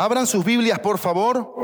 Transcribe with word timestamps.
Abran 0.00 0.28
sus 0.28 0.44
Biblias, 0.44 0.78
por 0.78 0.96
favor, 0.96 1.56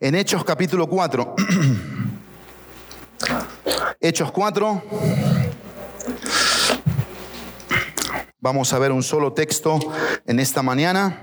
en 0.00 0.16
Hechos 0.16 0.42
capítulo 0.42 0.88
4. 0.88 1.36
Hechos 4.00 4.32
4. 4.32 4.82
Vamos 8.40 8.72
a 8.72 8.78
ver 8.80 8.90
un 8.90 9.04
solo 9.04 9.32
texto 9.32 9.78
en 10.26 10.40
esta 10.40 10.64
mañana 10.64 11.20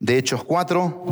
de 0.00 0.18
Hechos 0.18 0.42
4. 0.42 1.04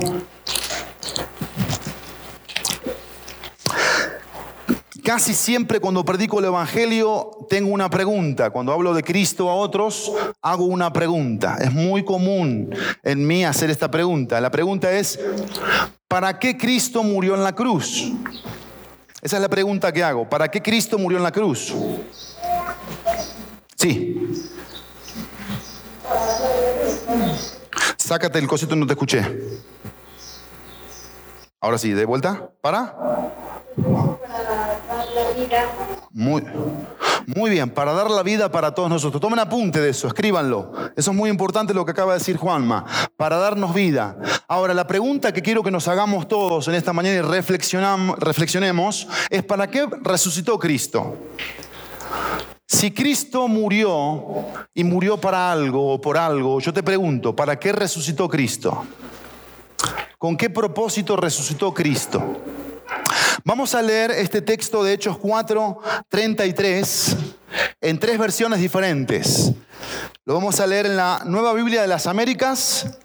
Casi 5.13 5.35
siempre 5.35 5.79
cuando 5.79 6.07
predico 6.07 6.39
el 6.39 6.47
Evangelio 6.47 7.47
tengo 7.51 7.71
una 7.75 7.91
pregunta. 7.91 8.49
Cuando 8.49 8.73
hablo 8.73 8.95
de 8.95 9.03
Cristo 9.03 9.51
a 9.51 9.55
otros, 9.55 10.11
hago 10.41 10.65
una 10.65 10.91
pregunta. 10.91 11.59
Es 11.61 11.71
muy 11.71 12.03
común 12.03 12.75
en 13.03 13.27
mí 13.27 13.45
hacer 13.45 13.69
esta 13.69 13.91
pregunta. 13.91 14.41
La 14.41 14.51
pregunta 14.51 14.91
es, 14.91 15.21
¿para 16.09 16.39
qué 16.39 16.57
Cristo 16.57 17.03
murió 17.03 17.35
en 17.35 17.45
la 17.45 17.55
cruz? 17.55 18.11
Esa 19.21 19.37
es 19.37 19.43
la 19.43 19.51
pregunta 19.51 19.93
que 19.93 20.03
hago. 20.03 20.27
¿Para 20.27 20.51
qué 20.51 20.63
Cristo 20.63 20.97
murió 20.97 21.19
en 21.19 21.25
la 21.25 21.31
cruz? 21.31 21.75
Sí. 23.77 24.47
Sácate 27.99 28.39
el 28.39 28.49
cosito, 28.49 28.75
no 28.75 28.87
te 28.87 28.95
escuché. 28.95 29.23
Ahora 31.61 31.77
sí, 31.77 31.91
de 31.91 32.07
vuelta. 32.07 32.49
¿Para? 32.63 32.97
Muy, 36.13 36.45
muy 37.27 37.51
bien, 37.51 37.71
para 37.71 37.93
dar 37.93 38.11
la 38.11 38.23
vida 38.23 38.51
para 38.51 38.75
todos 38.75 38.91
nosotros. 38.91 39.21
Tomen 39.21 39.39
apunte 39.39 39.81
de 39.81 39.91
eso, 39.91 40.09
escríbanlo. 40.09 40.73
Eso 40.97 41.11
es 41.11 41.17
muy 41.17 41.31
importante 41.31 41.73
lo 41.73 41.85
que 41.85 41.93
acaba 41.93 42.13
de 42.13 42.19
decir 42.19 42.37
Juanma, 42.37 42.85
para 43.17 43.37
darnos 43.37 43.75
vida. 43.75 44.17
Ahora, 44.49 44.75
la 44.75 44.87
pregunta 44.87 45.33
que 45.33 45.43
quiero 45.43 45.63
que 45.63 45.71
nos 45.71 45.89
hagamos 45.89 46.29
todos 46.29 46.69
en 46.69 46.75
esta 46.75 46.93
mañana 46.93 47.17
y 47.17 47.21
reflexionemos 47.23 49.09
es 49.31 49.43
¿para 49.43 49.69
qué 49.69 49.87
resucitó 50.03 50.59
Cristo? 50.59 51.17
Si 52.67 52.91
Cristo 52.91 53.49
murió 53.49 54.47
y 54.75 54.83
murió 54.85 55.19
para 55.19 55.53
algo 55.53 55.95
o 55.95 56.01
por 56.01 56.17
algo, 56.17 56.59
yo 56.61 56.73
te 56.73 56.83
pregunto, 56.83 57.37
¿para 57.37 57.59
qué 57.59 57.73
resucitó 57.73 58.29
Cristo? 58.29 58.85
¿Con 60.19 60.37
qué 60.37 60.51
propósito 60.51 61.17
resucitó 61.17 61.75
Cristo? 61.75 62.41
Vamos 63.45 63.75
a 63.75 63.83
leer 63.83 64.11
este 64.11 64.43
texto 64.43 64.85
de 64.85 64.93
Hechos 64.93 65.19
4, 65.19 65.81
33 66.09 67.17
en 67.81 67.99
tres 67.99 68.19
versiones 68.19 68.61
diferentes. 68.61 69.53
Lo 70.25 70.35
vamos 70.35 70.61
a 70.61 70.67
leer 70.67 70.87
en 70.87 70.97
la 70.97 71.23
Nueva 71.27 71.53
Biblia 71.53 71.83
de 71.83 71.89
las 71.89 72.07
Américas, 72.07 72.99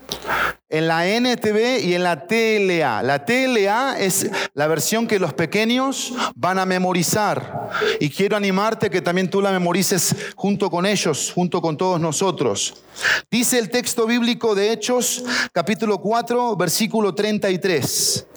en 0.70 0.88
la 0.88 1.08
NTV 1.08 1.80
y 1.84 1.96
en 1.96 2.04
la 2.04 2.28
TLA. 2.28 3.02
La 3.02 3.26
TLA 3.26 3.98
es 4.00 4.30
la 4.54 4.68
versión 4.68 5.08
que 5.08 5.18
los 5.18 5.34
pequeños 5.34 6.14
van 6.36 6.60
a 6.60 6.66
memorizar. 6.66 7.70
Y 8.00 8.10
quiero 8.10 8.38
animarte 8.38 8.90
que 8.90 9.02
también 9.02 9.30
tú 9.30 9.42
la 9.42 9.52
memorices 9.52 10.16
junto 10.36 10.70
con 10.70 10.86
ellos, 10.86 11.32
junto 11.34 11.62
con 11.62 11.78
todos 11.78 12.00
nosotros. 12.00 12.84
Dice 13.32 13.58
el 13.58 13.70
texto 13.70 14.06
bíblico 14.06 14.54
de 14.54 14.72
Hechos, 14.72 15.24
capítulo 15.52 16.00
4, 16.00 16.56
versículo 16.56 17.16
33. 17.16 18.28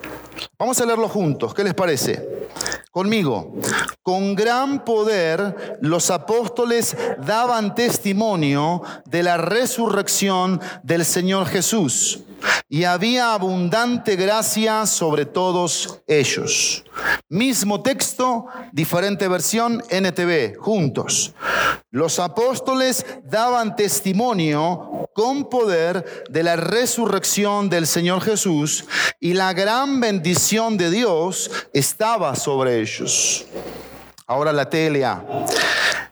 Vamos 0.59 0.81
a 0.81 0.87
leerlo 0.87 1.09
juntos, 1.09 1.55
¿qué 1.55 1.65
les 1.65 1.75
parece? 1.75 2.49
Conmigo, 2.91 3.55
con 4.03 4.35
gran 4.35 4.85
poder 4.85 5.79
los 5.81 6.11
apóstoles 6.11 6.97
daban 7.25 7.75
testimonio 7.75 8.83
de 9.07 9.23
la 9.23 9.37
resurrección 9.37 10.61
del 10.83 11.05
Señor 11.05 11.47
Jesús 11.47 12.21
y 12.69 12.85
había 12.85 13.35
abundante 13.35 14.17
gracia 14.17 14.87
sobre 14.87 15.25
todos 15.25 16.01
ellos. 16.07 16.85
Mismo 17.29 17.83
texto, 17.83 18.47
diferente 18.73 19.29
versión, 19.29 19.83
NTV, 19.89 20.57
juntos. 20.59 21.35
Los 21.91 22.19
apóstoles 22.19 23.05
daban 23.25 23.77
testimonio 23.77 25.09
con 25.15 25.49
poder 25.49 26.25
de 26.31 26.43
la 26.43 26.57
resurrección 26.57 27.69
del 27.69 27.87
Señor 27.87 28.23
Jesús 28.23 28.85
y 29.19 29.35
la 29.35 29.53
gran 29.53 30.01
bendición 30.01 30.77
de 30.77 30.91
Dios 30.91 31.51
estaba 31.73 32.37
sobre 32.37 32.81
ellos. 32.81 33.47
Ahora 34.27 34.53
la 34.53 34.71
TLA. 34.71 35.47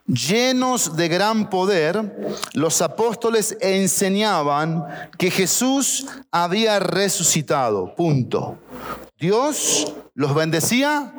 Llenos 0.08 0.96
de 0.96 1.06
gran 1.08 1.50
poder, 1.50 2.34
los 2.54 2.80
apóstoles 2.80 3.56
enseñaban 3.60 4.84
que 5.18 5.30
Jesús 5.30 6.06
había 6.32 6.80
resucitado. 6.80 7.94
Punto. 7.94 8.58
Dios 9.18 9.94
los 10.14 10.32
bendecía 10.32 11.12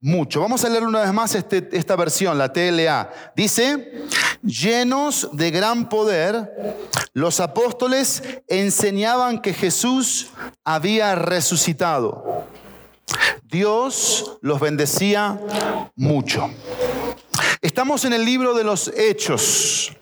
mucho. 0.00 0.40
Vamos 0.40 0.64
a 0.64 0.70
leer 0.70 0.84
una 0.84 1.02
vez 1.02 1.12
más 1.12 1.34
este, 1.34 1.68
esta 1.72 1.94
versión, 1.94 2.38
la 2.38 2.52
TLA. 2.52 3.10
Dice, 3.36 4.06
llenos 4.42 5.28
de 5.32 5.50
gran 5.50 5.90
poder, 5.90 6.78
los 7.12 7.40
apóstoles 7.40 8.22
enseñaban 8.48 9.42
que 9.42 9.52
Jesús 9.52 10.28
había 10.64 11.14
resucitado. 11.16 12.46
Dios 13.44 14.38
los 14.40 14.58
bendecía 14.58 15.38
mucho. 15.96 16.50
Estamos 17.60 18.06
en 18.06 18.14
el 18.14 18.24
libro 18.24 18.54
de 18.54 18.64
los 18.64 18.88
Hechos, 18.88 19.92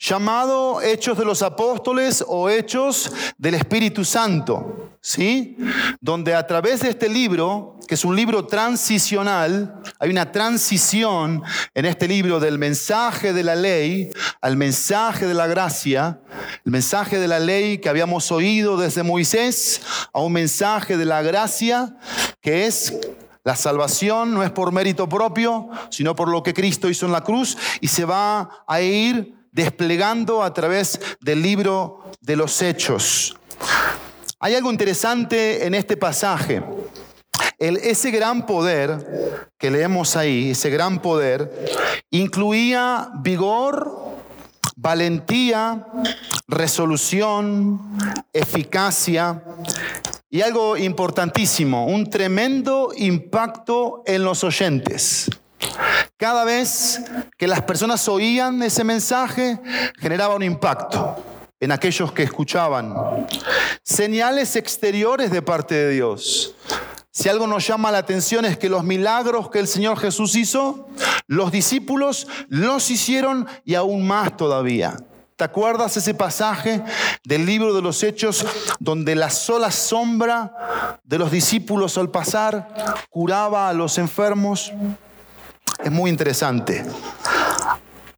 llamado 0.00 0.80
Hechos 0.80 1.18
de 1.18 1.26
los 1.26 1.42
Apóstoles 1.42 2.24
o 2.26 2.48
Hechos 2.48 3.12
del 3.36 3.54
Espíritu 3.54 4.04
Santo, 4.04 4.96
¿sí? 5.00 5.58
Donde 6.00 6.34
a 6.34 6.46
través 6.46 6.80
de 6.80 6.88
este 6.88 7.08
libro, 7.08 7.78
que 7.86 7.94
es 7.94 8.04
un 8.04 8.16
libro 8.16 8.46
transicional, 8.46 9.82
hay 9.98 10.10
una 10.10 10.32
transición 10.32 11.42
en 11.74 11.84
este 11.84 12.08
libro 12.08 12.40
del 12.40 12.58
mensaje 12.58 13.34
de 13.34 13.44
la 13.44 13.54
ley 13.54 14.10
al 14.40 14.56
mensaje 14.56 15.26
de 15.26 15.34
la 15.34 15.46
gracia, 15.46 16.20
el 16.64 16.72
mensaje 16.72 17.18
de 17.18 17.28
la 17.28 17.38
ley 17.38 17.78
que 17.78 17.90
habíamos 17.90 18.32
oído 18.32 18.78
desde 18.78 19.02
Moisés 19.02 19.82
a 20.14 20.20
un 20.20 20.32
mensaje 20.32 20.96
de 20.96 21.04
la 21.04 21.20
gracia 21.20 21.96
que 22.40 22.66
es 22.66 22.94
la 23.44 23.56
salvación 23.56 24.34
no 24.34 24.42
es 24.42 24.50
por 24.50 24.72
mérito 24.72 25.08
propio, 25.08 25.70
sino 25.90 26.14
por 26.14 26.28
lo 26.28 26.42
que 26.42 26.54
Cristo 26.54 26.88
hizo 26.88 27.06
en 27.06 27.12
la 27.12 27.22
cruz 27.22 27.56
y 27.80 27.88
se 27.88 28.04
va 28.04 28.64
a 28.66 28.80
ir 28.80 29.34
desplegando 29.52 30.42
a 30.42 30.52
través 30.52 31.00
del 31.20 31.42
libro 31.42 32.04
de 32.20 32.36
los 32.36 32.60
hechos. 32.62 33.36
Hay 34.38 34.54
algo 34.54 34.70
interesante 34.70 35.66
en 35.66 35.74
este 35.74 35.96
pasaje. 35.96 36.62
ese 37.58 38.10
gran 38.10 38.46
poder 38.46 39.50
que 39.58 39.70
leemos 39.70 40.16
ahí, 40.16 40.50
ese 40.50 40.70
gran 40.70 41.00
poder, 41.00 41.66
incluía 42.10 43.10
vigor, 43.20 44.16
valentía, 44.76 45.86
resolución, 46.48 47.98
eficacia 48.32 49.42
y 50.30 50.42
algo 50.42 50.76
importantísimo, 50.76 51.86
un 51.86 52.08
tremendo 52.08 52.92
impacto 52.96 54.02
en 54.06 54.24
los 54.24 54.44
oyentes. 54.44 55.28
Cada 56.16 56.44
vez 56.44 57.00
que 57.36 57.48
las 57.48 57.62
personas 57.62 58.06
oían 58.08 58.62
ese 58.62 58.84
mensaje, 58.84 59.58
generaba 59.98 60.36
un 60.36 60.44
impacto 60.44 61.16
en 61.58 61.72
aquellos 61.72 62.12
que 62.12 62.22
escuchaban. 62.22 62.94
Señales 63.82 64.54
exteriores 64.54 65.30
de 65.30 65.42
parte 65.42 65.74
de 65.74 65.90
Dios. 65.90 66.54
Si 67.10 67.28
algo 67.28 67.48
nos 67.48 67.66
llama 67.66 67.90
la 67.90 67.98
atención 67.98 68.44
es 68.44 68.56
que 68.56 68.68
los 68.68 68.84
milagros 68.84 69.50
que 69.50 69.58
el 69.58 69.66
Señor 69.66 69.98
Jesús 69.98 70.36
hizo, 70.36 70.88
los 71.26 71.50
discípulos 71.50 72.28
los 72.48 72.88
hicieron 72.90 73.48
y 73.64 73.74
aún 73.74 74.06
más 74.06 74.36
todavía. 74.36 74.96
¿Te 75.40 75.44
acuerdas 75.44 75.96
ese 75.96 76.12
pasaje 76.12 76.82
del 77.24 77.46
libro 77.46 77.72
de 77.72 77.80
los 77.80 78.02
Hechos 78.02 78.44
donde 78.78 79.14
la 79.14 79.30
sola 79.30 79.70
sombra 79.70 80.98
de 81.02 81.16
los 81.16 81.30
discípulos 81.30 81.96
al 81.96 82.10
pasar 82.10 82.68
curaba 83.08 83.70
a 83.70 83.72
los 83.72 83.96
enfermos? 83.96 84.70
Es 85.82 85.90
muy 85.90 86.10
interesante. 86.10 86.84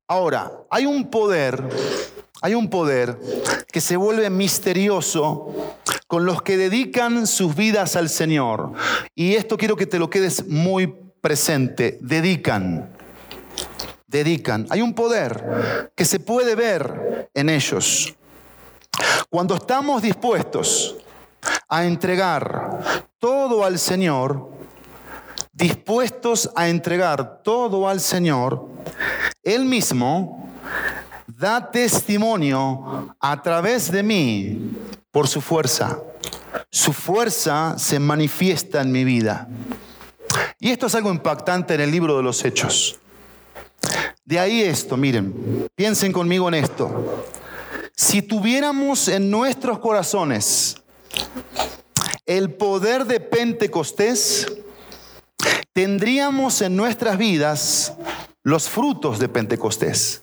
Ahora, 0.08 0.50
hay 0.68 0.84
un 0.84 1.12
poder, 1.12 1.62
hay 2.40 2.56
un 2.56 2.68
poder 2.68 3.16
que 3.70 3.80
se 3.80 3.96
vuelve 3.96 4.28
misterioso 4.28 5.78
con 6.08 6.24
los 6.24 6.42
que 6.42 6.56
dedican 6.56 7.28
sus 7.28 7.54
vidas 7.54 7.94
al 7.94 8.08
Señor. 8.08 8.72
Y 9.14 9.36
esto 9.36 9.56
quiero 9.56 9.76
que 9.76 9.86
te 9.86 10.00
lo 10.00 10.10
quedes 10.10 10.48
muy 10.48 10.92
presente. 11.20 11.98
Dedican 12.00 12.91
dedican. 14.12 14.66
Hay 14.70 14.82
un 14.82 14.94
poder 14.94 15.90
que 15.96 16.04
se 16.04 16.20
puede 16.20 16.54
ver 16.54 17.30
en 17.34 17.48
ellos. 17.48 18.14
Cuando 19.28 19.56
estamos 19.56 20.02
dispuestos 20.02 20.96
a 21.68 21.84
entregar 21.84 23.06
todo 23.18 23.64
al 23.64 23.78
Señor, 23.78 24.50
dispuestos 25.52 26.50
a 26.54 26.68
entregar 26.68 27.42
todo 27.42 27.88
al 27.88 28.00
Señor, 28.00 28.68
Él 29.42 29.64
mismo 29.64 30.48
da 31.26 31.70
testimonio 31.70 33.16
a 33.18 33.42
través 33.42 33.90
de 33.90 34.02
mí 34.02 34.76
por 35.10 35.26
su 35.26 35.40
fuerza. 35.40 35.98
Su 36.70 36.92
fuerza 36.92 37.78
se 37.78 37.98
manifiesta 37.98 38.82
en 38.82 38.92
mi 38.92 39.04
vida. 39.04 39.48
Y 40.60 40.70
esto 40.70 40.86
es 40.86 40.94
algo 40.94 41.10
impactante 41.10 41.74
en 41.74 41.80
el 41.80 41.90
libro 41.90 42.16
de 42.16 42.22
los 42.22 42.44
Hechos. 42.44 42.98
De 44.24 44.38
ahí 44.38 44.62
esto, 44.62 44.96
miren, 44.96 45.68
piensen 45.74 46.12
conmigo 46.12 46.48
en 46.48 46.54
esto. 46.54 47.26
Si 47.96 48.22
tuviéramos 48.22 49.08
en 49.08 49.30
nuestros 49.30 49.80
corazones 49.80 50.76
el 52.24 52.54
poder 52.54 53.04
de 53.04 53.18
Pentecostés, 53.18 54.46
tendríamos 55.72 56.62
en 56.62 56.76
nuestras 56.76 57.18
vidas 57.18 57.94
los 58.44 58.68
frutos 58.68 59.18
de 59.18 59.28
Pentecostés. 59.28 60.22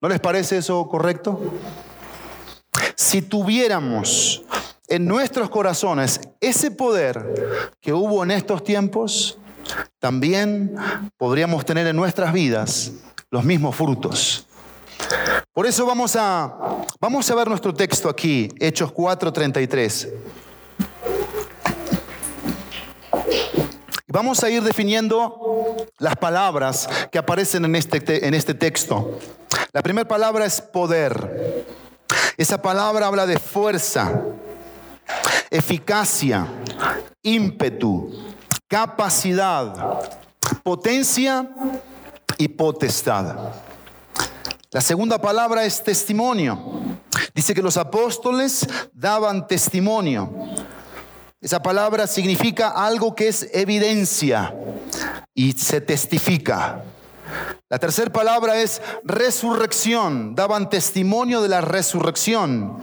¿No 0.00 0.08
les 0.08 0.20
parece 0.20 0.58
eso 0.58 0.86
correcto? 0.88 1.40
Si 2.94 3.20
tuviéramos 3.20 4.44
en 4.86 5.06
nuestros 5.06 5.50
corazones 5.50 6.20
ese 6.40 6.70
poder 6.70 7.72
que 7.80 7.92
hubo 7.92 8.22
en 8.22 8.30
estos 8.30 8.62
tiempos, 8.62 9.38
también 9.98 10.76
podríamos 11.16 11.64
tener 11.64 11.86
en 11.86 11.96
nuestras 11.96 12.32
vidas 12.32 12.92
los 13.34 13.42
mismos 13.42 13.74
frutos. 13.74 14.46
Por 15.52 15.66
eso 15.66 15.84
vamos 15.84 16.14
a, 16.14 16.84
vamos 17.00 17.28
a 17.28 17.34
ver 17.34 17.48
nuestro 17.48 17.74
texto 17.74 18.08
aquí, 18.08 18.48
Hechos 18.60 18.92
4:33. 18.92 20.08
Vamos 24.06 24.44
a 24.44 24.50
ir 24.50 24.62
definiendo 24.62 25.88
las 25.98 26.14
palabras 26.14 26.88
que 27.10 27.18
aparecen 27.18 27.64
en 27.64 27.74
este, 27.74 28.24
en 28.24 28.34
este 28.34 28.54
texto. 28.54 29.18
La 29.72 29.82
primera 29.82 30.06
palabra 30.06 30.46
es 30.46 30.60
poder. 30.60 31.66
Esa 32.36 32.62
palabra 32.62 33.08
habla 33.08 33.26
de 33.26 33.40
fuerza, 33.40 34.12
eficacia, 35.50 36.46
ímpetu, 37.20 38.12
capacidad, 38.68 39.98
potencia 40.62 41.50
y 42.38 42.48
potestad. 42.48 43.52
La 44.70 44.80
segunda 44.80 45.20
palabra 45.20 45.64
es 45.64 45.82
testimonio. 45.82 46.58
Dice 47.34 47.54
que 47.54 47.62
los 47.62 47.76
apóstoles 47.76 48.66
daban 48.92 49.46
testimonio. 49.46 50.32
Esa 51.40 51.62
palabra 51.62 52.06
significa 52.06 52.70
algo 52.70 53.14
que 53.14 53.28
es 53.28 53.48
evidencia 53.52 54.54
y 55.34 55.52
se 55.52 55.80
testifica. 55.80 56.82
La 57.68 57.78
tercera 57.78 58.12
palabra 58.12 58.56
es 58.56 58.80
resurrección. 59.04 60.34
Daban 60.34 60.70
testimonio 60.70 61.42
de 61.42 61.48
la 61.48 61.60
resurrección. 61.60 62.80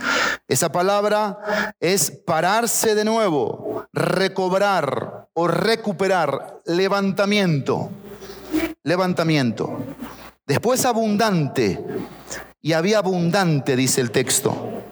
Esa 0.47 0.71
palabra 0.71 1.73
es 1.79 2.11
pararse 2.11 2.95
de 2.95 3.05
nuevo, 3.05 3.87
recobrar 3.93 5.27
o 5.33 5.47
recuperar, 5.47 6.61
levantamiento. 6.65 7.89
Levantamiento. 8.83 9.83
Después 10.45 10.85
abundante. 10.85 11.83
Y 12.61 12.73
había 12.73 12.99
abundante, 12.99 13.75
dice 13.75 14.01
el 14.01 14.11
texto. 14.11 14.83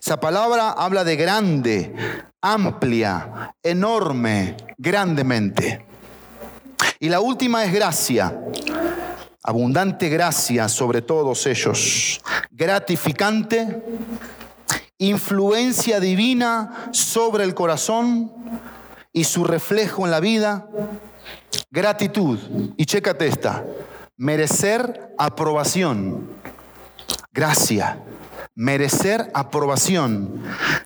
Esa 0.00 0.18
palabra 0.18 0.70
habla 0.70 1.04
de 1.04 1.16
grande, 1.16 1.94
amplia, 2.40 3.54
enorme, 3.62 4.56
grandemente. 4.78 5.84
Y 6.98 7.08
la 7.08 7.20
última 7.20 7.64
es 7.64 7.72
gracia. 7.72 8.40
Abundante 9.42 10.08
gracia 10.08 10.68
sobre 10.68 11.02
todos 11.02 11.46
ellos. 11.46 12.20
Gratificante, 12.50 13.82
influencia 14.98 15.98
divina 16.00 16.88
sobre 16.92 17.44
el 17.44 17.54
corazón 17.54 18.32
y 19.12 19.24
su 19.24 19.44
reflejo 19.44 20.04
en 20.04 20.10
la 20.10 20.20
vida. 20.20 20.68
Gratitud. 21.70 22.38
Y 22.76 22.84
chécate 22.84 23.26
esta. 23.26 23.64
Merecer 24.16 25.14
aprobación. 25.18 26.28
Gracia 27.32 28.02
merecer 28.60 29.30
aprobación. 29.32 30.42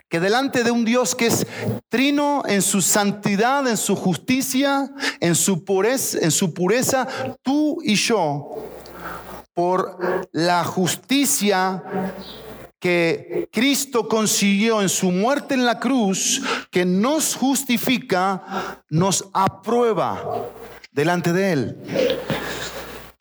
Que 0.09 0.21
delante 0.21 0.63
de 0.63 0.71
un 0.71 0.85
Dios 0.85 1.13
que 1.13 1.27
es 1.27 1.45
trino 1.89 2.43
en 2.47 2.61
su 2.61 2.81
santidad, 2.81 3.67
en 3.67 3.75
su 3.75 3.97
justicia, 3.97 4.89
en 5.19 5.35
su 5.35 5.65
pureza, 5.65 6.19
en 6.21 6.31
su 6.31 6.53
pureza 6.53 7.05
tú 7.41 7.79
y 7.83 7.95
yo, 7.95 8.49
por 9.53 9.97
la 10.31 10.63
justicia 10.63 11.83
que 12.79 13.49
Cristo 13.51 14.07
consiguió 14.07 14.81
en 14.81 14.89
su 14.89 15.11
muerte 15.11 15.53
en 15.53 15.65
la 15.65 15.79
cruz, 15.79 16.41
que 16.71 16.85
nos 16.85 17.35
justifica, 17.35 18.83
nos 18.89 19.27
aprueba 19.33 20.45
delante 20.95 21.31
de 21.33 21.51
Él. 21.51 21.77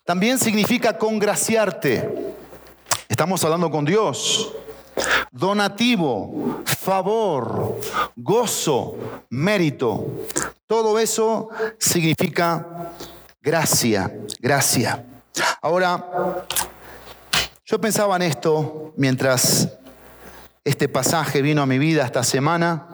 También 0.06 0.38
significa 0.38 0.96
congraciarte 0.96 2.24
Estamos 3.14 3.44
hablando 3.44 3.70
con 3.70 3.84
Dios. 3.84 4.52
Donativo, 5.30 6.62
favor, 6.64 7.78
gozo, 8.16 8.96
mérito. 9.30 10.26
Todo 10.66 10.98
eso 10.98 11.48
significa 11.78 12.90
gracia, 13.40 14.12
gracia. 14.40 15.04
Ahora, 15.62 16.46
yo 17.64 17.80
pensaba 17.80 18.16
en 18.16 18.22
esto 18.22 18.94
mientras 18.96 19.68
este 20.64 20.88
pasaje 20.88 21.40
vino 21.40 21.62
a 21.62 21.66
mi 21.66 21.78
vida 21.78 22.04
esta 22.04 22.24
semana. 22.24 22.88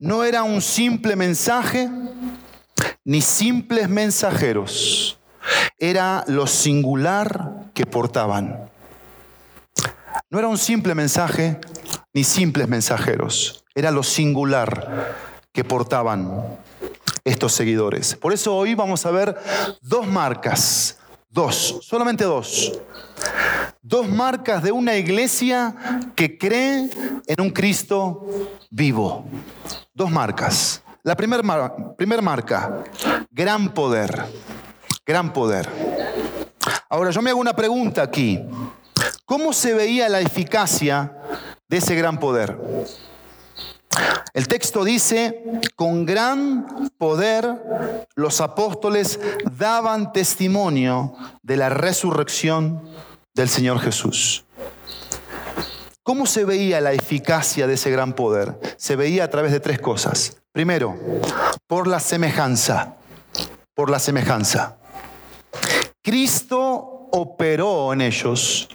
No 0.00 0.24
era 0.24 0.42
un 0.42 0.60
simple 0.60 1.14
mensaje 1.14 1.88
ni 3.08 3.22
simples 3.22 3.88
mensajeros. 3.88 5.18
Era 5.78 6.24
lo 6.28 6.46
singular 6.46 7.70
que 7.72 7.86
portaban. 7.86 8.70
No 10.28 10.38
era 10.38 10.46
un 10.46 10.58
simple 10.58 10.94
mensaje 10.94 11.58
ni 12.12 12.22
simples 12.22 12.68
mensajeros, 12.68 13.64
era 13.74 13.90
lo 13.90 14.02
singular 14.02 15.16
que 15.52 15.64
portaban 15.64 16.58
estos 17.24 17.54
seguidores. 17.54 18.14
Por 18.14 18.34
eso 18.34 18.54
hoy 18.54 18.74
vamos 18.74 19.06
a 19.06 19.10
ver 19.10 19.38
dos 19.80 20.06
marcas, 20.06 20.98
dos, 21.30 21.78
solamente 21.80 22.24
dos. 22.24 22.78
Dos 23.80 24.06
marcas 24.06 24.62
de 24.62 24.70
una 24.70 24.96
iglesia 24.96 25.74
que 26.14 26.36
cree 26.36 26.90
en 27.26 27.40
un 27.40 27.48
Cristo 27.48 28.28
vivo. 28.68 29.24
Dos 29.94 30.10
marcas. 30.10 30.82
La 31.08 31.16
primera 31.16 31.74
primer 31.96 32.20
marca, 32.20 32.84
gran 33.30 33.72
poder, 33.72 34.26
gran 35.06 35.32
poder. 35.32 35.66
Ahora 36.90 37.10
yo 37.12 37.22
me 37.22 37.30
hago 37.30 37.40
una 37.40 37.56
pregunta 37.56 38.02
aquí. 38.02 38.38
¿Cómo 39.24 39.54
se 39.54 39.72
veía 39.72 40.10
la 40.10 40.20
eficacia 40.20 41.16
de 41.66 41.78
ese 41.78 41.94
gran 41.94 42.20
poder? 42.20 42.58
El 44.34 44.48
texto 44.48 44.84
dice, 44.84 45.42
con 45.76 46.04
gran 46.04 46.90
poder 46.98 48.06
los 48.14 48.42
apóstoles 48.42 49.18
daban 49.56 50.12
testimonio 50.12 51.14
de 51.42 51.56
la 51.56 51.70
resurrección 51.70 52.82
del 53.32 53.48
Señor 53.48 53.80
Jesús. 53.80 54.44
¿Cómo 56.08 56.24
se 56.24 56.46
veía 56.46 56.80
la 56.80 56.94
eficacia 56.94 57.66
de 57.66 57.74
ese 57.74 57.90
gran 57.90 58.14
poder? 58.14 58.58
Se 58.78 58.96
veía 58.96 59.24
a 59.24 59.28
través 59.28 59.52
de 59.52 59.60
tres 59.60 59.78
cosas. 59.78 60.38
Primero, 60.52 60.96
por 61.66 61.86
la 61.86 62.00
semejanza, 62.00 62.96
por 63.74 63.90
la 63.90 63.98
semejanza. 63.98 64.78
Cristo 66.02 66.62
operó 67.12 67.92
en 67.92 68.00
ellos 68.00 68.70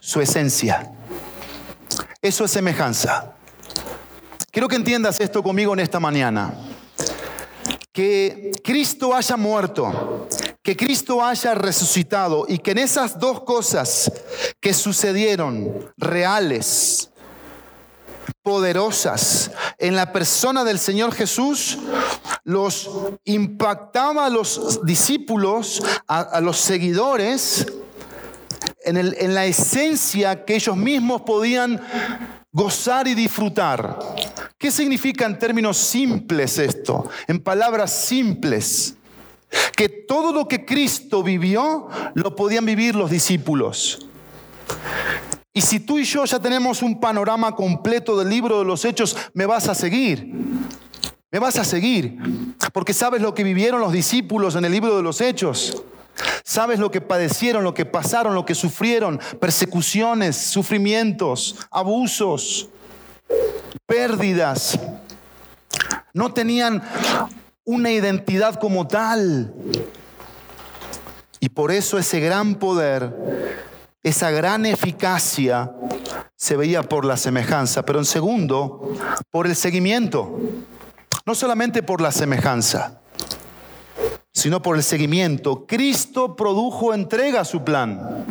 su 0.00 0.22
esencia. 0.22 0.90
Eso 2.22 2.46
es 2.46 2.50
semejanza. 2.50 3.34
Quiero 4.50 4.68
que 4.68 4.76
entiendas 4.76 5.20
esto 5.20 5.42
conmigo 5.42 5.74
en 5.74 5.80
esta 5.80 6.00
mañana. 6.00 6.54
Que 7.92 8.52
Cristo 8.64 9.14
haya 9.14 9.36
muerto, 9.36 10.28
que 10.62 10.76
Cristo 10.76 11.24
haya 11.24 11.54
resucitado 11.54 12.46
y 12.48 12.58
que 12.58 12.70
en 12.70 12.78
esas 12.78 13.18
dos 13.18 13.42
cosas 13.42 14.10
que 14.60 14.72
sucedieron, 14.72 15.92
reales, 15.96 17.10
poderosas, 18.42 19.50
en 19.78 19.96
la 19.96 20.12
persona 20.12 20.64
del 20.64 20.78
Señor 20.78 21.12
Jesús, 21.12 21.78
los 22.44 22.90
impactaba 23.24 24.26
a 24.26 24.30
los 24.30 24.80
discípulos, 24.84 25.82
a, 26.06 26.40
los 26.40 26.58
seguidores, 26.58 27.66
en, 28.84 29.34
la 29.34 29.46
esencia 29.46 30.44
que 30.44 30.54
ellos 30.54 30.76
mismos 30.76 31.22
podían 31.22 31.80
gozar 32.52 33.08
y 33.08 33.14
disfrutar. 33.14 33.98
¿Qué 34.58 34.70
significa 34.70 35.26
en 35.26 35.38
términos 35.38 35.76
simples 35.76 36.58
esto? 36.58 37.08
En 37.26 37.40
palabras 37.40 37.92
simples. 37.92 38.96
Que 39.76 39.88
todo 39.88 40.32
lo 40.32 40.48
que 40.48 40.64
Cristo 40.64 41.22
vivió 41.22 41.88
lo 42.14 42.36
podían 42.36 42.64
vivir 42.64 42.94
los 42.94 43.10
discípulos. 43.10 44.06
Y 45.54 45.60
si 45.60 45.80
tú 45.80 45.98
y 45.98 46.04
yo 46.04 46.24
ya 46.24 46.38
tenemos 46.38 46.82
un 46.82 46.98
panorama 46.98 47.54
completo 47.54 48.18
del 48.18 48.30
libro 48.30 48.58
de 48.58 48.64
los 48.64 48.84
hechos, 48.84 49.16
me 49.34 49.44
vas 49.44 49.68
a 49.68 49.74
seguir. 49.74 50.26
Me 51.30 51.38
vas 51.38 51.58
a 51.58 51.64
seguir. 51.64 52.18
Porque 52.72 52.94
sabes 52.94 53.20
lo 53.20 53.34
que 53.34 53.44
vivieron 53.44 53.80
los 53.80 53.92
discípulos 53.92 54.56
en 54.56 54.64
el 54.64 54.72
libro 54.72 54.96
de 54.96 55.02
los 55.02 55.20
hechos. 55.20 55.82
Sabes 56.44 56.78
lo 56.78 56.90
que 56.90 57.00
padecieron, 57.00 57.64
lo 57.64 57.74
que 57.74 57.84
pasaron, 57.84 58.34
lo 58.34 58.44
que 58.44 58.54
sufrieron, 58.54 59.20
persecuciones, 59.40 60.36
sufrimientos, 60.36 61.56
abusos, 61.70 62.68
pérdidas. 63.86 64.78
No 66.14 66.32
tenían 66.32 66.82
una 67.64 67.90
identidad 67.90 68.56
como 68.56 68.86
tal. 68.86 69.54
Y 71.40 71.48
por 71.48 71.72
eso 71.72 71.98
ese 71.98 72.20
gran 72.20 72.56
poder, 72.56 73.58
esa 74.02 74.30
gran 74.30 74.66
eficacia 74.66 75.72
se 76.36 76.56
veía 76.56 76.82
por 76.82 77.04
la 77.04 77.16
semejanza, 77.16 77.84
pero 77.84 77.98
en 77.98 78.04
segundo, 78.04 78.92
por 79.30 79.46
el 79.46 79.56
seguimiento. 79.56 80.38
No 81.24 81.34
solamente 81.34 81.82
por 81.82 82.00
la 82.00 82.10
semejanza, 82.10 83.00
sino 84.32 84.60
por 84.60 84.76
el 84.76 84.82
seguimiento. 84.82 85.66
Cristo 85.66 86.34
produjo 86.34 86.94
entrega 86.94 87.42
a 87.42 87.44
su 87.44 87.62
plan. 87.62 88.26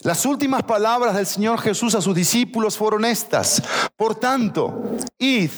Las 0.00 0.26
últimas 0.26 0.64
palabras 0.64 1.14
del 1.14 1.26
Señor 1.26 1.60
Jesús 1.60 1.94
a 1.94 2.02
sus 2.02 2.14
discípulos 2.14 2.76
fueron 2.76 3.04
estas. 3.04 3.62
Por 3.96 4.16
tanto, 4.16 4.96
id 5.18 5.50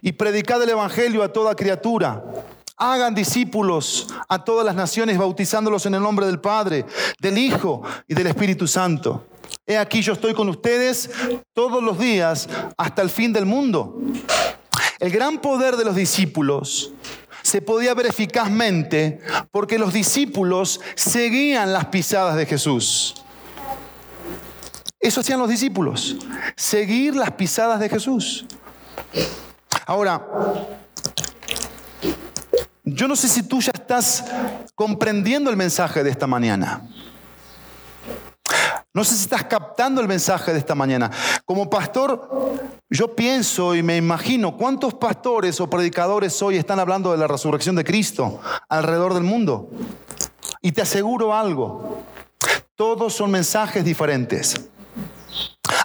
y 0.00 0.12
predicad 0.12 0.62
el 0.62 0.70
Evangelio 0.70 1.22
a 1.22 1.32
toda 1.32 1.54
criatura. 1.54 2.24
Hagan 2.76 3.14
discípulos 3.14 4.06
a 4.28 4.44
todas 4.44 4.64
las 4.64 4.74
naciones, 4.74 5.18
bautizándolos 5.18 5.86
en 5.86 5.94
el 5.94 6.02
nombre 6.02 6.26
del 6.26 6.40
Padre, 6.40 6.86
del 7.20 7.38
Hijo 7.38 7.82
y 8.06 8.14
del 8.14 8.28
Espíritu 8.28 8.68
Santo. 8.68 9.26
He 9.66 9.76
aquí 9.76 10.00
yo 10.00 10.12
estoy 10.12 10.34
con 10.34 10.48
ustedes 10.48 11.10
todos 11.52 11.82
los 11.82 11.98
días 11.98 12.48
hasta 12.76 13.02
el 13.02 13.10
fin 13.10 13.32
del 13.32 13.46
mundo. 13.46 13.98
El 14.98 15.10
gran 15.10 15.38
poder 15.38 15.76
de 15.76 15.84
los 15.84 15.94
discípulos 15.94 16.92
se 17.42 17.62
podía 17.62 17.94
ver 17.94 18.06
eficazmente 18.06 19.20
porque 19.50 19.78
los 19.78 19.92
discípulos 19.92 20.80
seguían 20.94 21.72
las 21.72 21.86
pisadas 21.86 22.36
de 22.36 22.46
Jesús. 22.46 23.14
Eso 25.00 25.20
hacían 25.20 25.38
los 25.38 25.48
discípulos, 25.48 26.16
seguir 26.56 27.14
las 27.14 27.30
pisadas 27.32 27.78
de 27.78 27.88
Jesús. 27.88 28.46
Ahora, 29.86 30.26
yo 32.84 33.08
no 33.08 33.16
sé 33.16 33.28
si 33.28 33.42
tú 33.42 33.60
ya 33.60 33.72
estás 33.74 34.24
comprendiendo 34.74 35.50
el 35.50 35.56
mensaje 35.56 36.02
de 36.02 36.10
esta 36.10 36.26
mañana. 36.26 36.82
No 38.94 39.04
sé 39.04 39.14
si 39.14 39.22
estás 39.22 39.44
captando 39.44 40.00
el 40.00 40.08
mensaje 40.08 40.52
de 40.52 40.58
esta 40.58 40.74
mañana. 40.74 41.10
Como 41.44 41.68
pastor, 41.68 42.28
yo 42.90 43.14
pienso 43.14 43.74
y 43.74 43.82
me 43.82 43.96
imagino 43.96 44.56
cuántos 44.56 44.94
pastores 44.94 45.60
o 45.60 45.68
predicadores 45.68 46.40
hoy 46.42 46.56
están 46.56 46.80
hablando 46.80 47.12
de 47.12 47.18
la 47.18 47.26
resurrección 47.26 47.76
de 47.76 47.84
Cristo 47.84 48.40
alrededor 48.68 49.14
del 49.14 49.24
mundo. 49.24 49.70
Y 50.62 50.72
te 50.72 50.82
aseguro 50.82 51.34
algo, 51.34 52.02
todos 52.74 53.14
son 53.14 53.30
mensajes 53.30 53.84
diferentes 53.84 54.68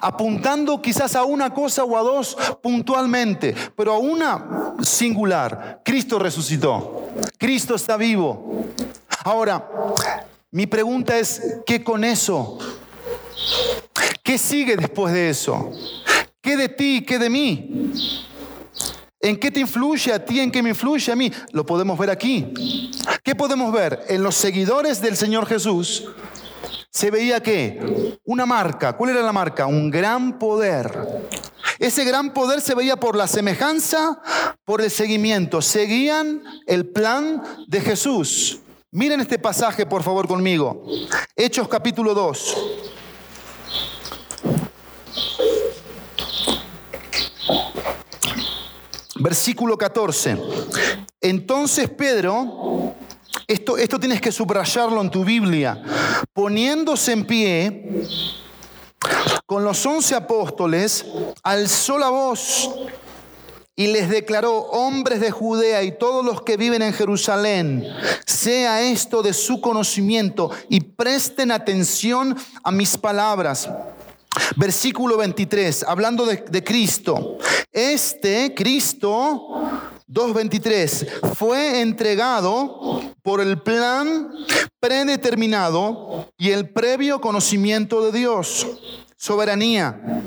apuntando 0.02 0.80
quizás 0.80 1.16
a 1.16 1.24
una 1.24 1.52
cosa 1.52 1.84
o 1.84 1.96
a 1.96 2.02
dos 2.02 2.36
puntualmente, 2.62 3.54
pero 3.76 3.92
a 3.92 3.98
una 3.98 4.74
singular. 4.82 5.80
Cristo 5.84 6.18
resucitó, 6.18 7.08
Cristo 7.38 7.74
está 7.74 7.96
vivo. 7.96 8.66
Ahora, 9.24 9.68
mi 10.50 10.66
pregunta 10.66 11.18
es, 11.18 11.60
¿qué 11.66 11.82
con 11.82 12.04
eso? 12.04 12.58
¿Qué 14.22 14.38
sigue 14.38 14.76
después 14.76 15.12
de 15.12 15.30
eso? 15.30 15.70
¿Qué 16.40 16.56
de 16.56 16.68
ti, 16.68 17.04
qué 17.06 17.18
de 17.18 17.30
mí? 17.30 17.92
¿En 19.20 19.38
qué 19.38 19.50
te 19.50 19.60
influye 19.60 20.12
a 20.12 20.22
ti? 20.22 20.40
¿En 20.40 20.50
qué 20.50 20.62
me 20.62 20.68
influye 20.68 21.10
a 21.10 21.16
mí? 21.16 21.32
Lo 21.52 21.64
podemos 21.64 21.98
ver 21.98 22.10
aquí. 22.10 22.90
¿Qué 23.22 23.34
podemos 23.34 23.72
ver? 23.72 24.04
En 24.08 24.22
los 24.22 24.34
seguidores 24.34 25.00
del 25.00 25.16
Señor 25.16 25.46
Jesús 25.46 26.04
se 26.94 27.10
veía 27.10 27.42
que 27.42 28.20
una 28.24 28.46
marca, 28.46 28.92
¿cuál 28.96 29.10
era 29.10 29.20
la 29.20 29.32
marca? 29.32 29.66
Un 29.66 29.90
gran 29.90 30.38
poder. 30.38 30.96
Ese 31.80 32.04
gran 32.04 32.32
poder 32.32 32.60
se 32.60 32.76
veía 32.76 32.94
por 32.94 33.16
la 33.16 33.26
semejanza, 33.26 34.22
por 34.64 34.80
el 34.80 34.92
seguimiento. 34.92 35.60
Seguían 35.60 36.44
el 36.68 36.86
plan 36.86 37.42
de 37.66 37.80
Jesús. 37.80 38.60
Miren 38.92 39.18
este 39.18 39.40
pasaje, 39.40 39.86
por 39.86 40.04
favor, 40.04 40.28
conmigo. 40.28 40.84
Hechos 41.34 41.66
capítulo 41.66 42.14
2. 42.14 42.56
Versículo 49.16 49.76
14. 49.76 50.38
Entonces 51.20 51.90
Pedro 51.90 52.94
esto, 53.46 53.76
esto 53.76 54.00
tienes 54.00 54.20
que 54.20 54.32
subrayarlo 54.32 55.00
en 55.00 55.10
tu 55.10 55.24
Biblia. 55.24 55.82
Poniéndose 56.32 57.12
en 57.12 57.26
pie 57.26 58.06
con 59.46 59.64
los 59.64 59.84
once 59.84 60.14
apóstoles, 60.14 61.04
alzó 61.42 61.98
la 61.98 62.08
voz 62.08 62.70
y 63.76 63.88
les 63.88 64.08
declaró, 64.08 64.52
hombres 64.70 65.20
de 65.20 65.30
Judea 65.30 65.82
y 65.82 65.98
todos 65.98 66.24
los 66.24 66.42
que 66.42 66.56
viven 66.56 66.80
en 66.80 66.92
Jerusalén, 66.92 67.84
sea 68.24 68.82
esto 68.82 69.22
de 69.22 69.32
su 69.32 69.60
conocimiento 69.60 70.50
y 70.68 70.80
presten 70.80 71.50
atención 71.50 72.36
a 72.62 72.70
mis 72.70 72.96
palabras. 72.96 73.68
Versículo 74.56 75.16
23, 75.16 75.84
hablando 75.86 76.24
de, 76.24 76.36
de 76.36 76.64
Cristo. 76.64 77.38
Este 77.72 78.54
Cristo 78.54 79.48
2.23, 80.08 81.34
fue 81.34 81.80
entregado 81.80 83.00
por 83.22 83.40
el 83.40 83.60
plan 83.62 84.30
predeterminado 84.78 86.28
y 86.36 86.50
el 86.50 86.68
previo 86.70 87.20
conocimiento 87.20 88.04
de 88.04 88.18
Dios, 88.18 88.66
soberanía. 89.16 90.22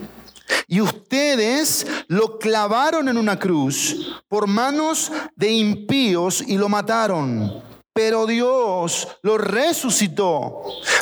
Y 0.68 0.82
ustedes 0.82 1.86
lo 2.08 2.40
clavaron 2.40 3.08
en 3.08 3.18
una 3.18 3.38
cruz 3.38 4.22
por 4.28 4.48
manos 4.48 5.12
de 5.36 5.52
impíos 5.52 6.44
y 6.46 6.58
lo 6.58 6.70
mataron. 6.70 7.62
Pero 7.98 8.28
Dios 8.28 9.08
lo 9.24 9.40
resucitó, 9.40 10.62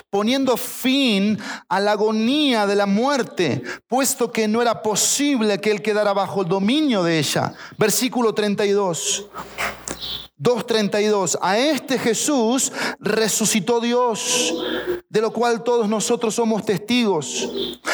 poniendo 0.10 0.56
fin 0.56 1.38
a 1.68 1.82
la 1.82 1.92
agonía 1.92 2.66
de 2.66 2.76
la 2.78 2.86
muerte, 2.86 3.62
puesto 3.90 4.32
que 4.32 4.48
no 4.48 4.62
era 4.62 4.82
posible 4.82 5.60
que 5.60 5.72
él 5.72 5.82
quedara 5.82 6.14
bajo 6.14 6.44
el 6.44 6.48
dominio 6.48 7.04
de 7.04 7.20
ella. 7.20 7.54
Versículo 7.78 8.34
32. 8.34 9.28
2.32. 10.46 11.40
A 11.42 11.58
este 11.58 11.98
Jesús 11.98 12.72
resucitó 13.00 13.82
Dios, 13.82 14.54
de 15.10 15.22
lo 15.22 15.34
cual 15.34 15.64
todos 15.64 15.90
nosotros 15.90 16.36
somos 16.36 16.64
testigos. 16.64 17.50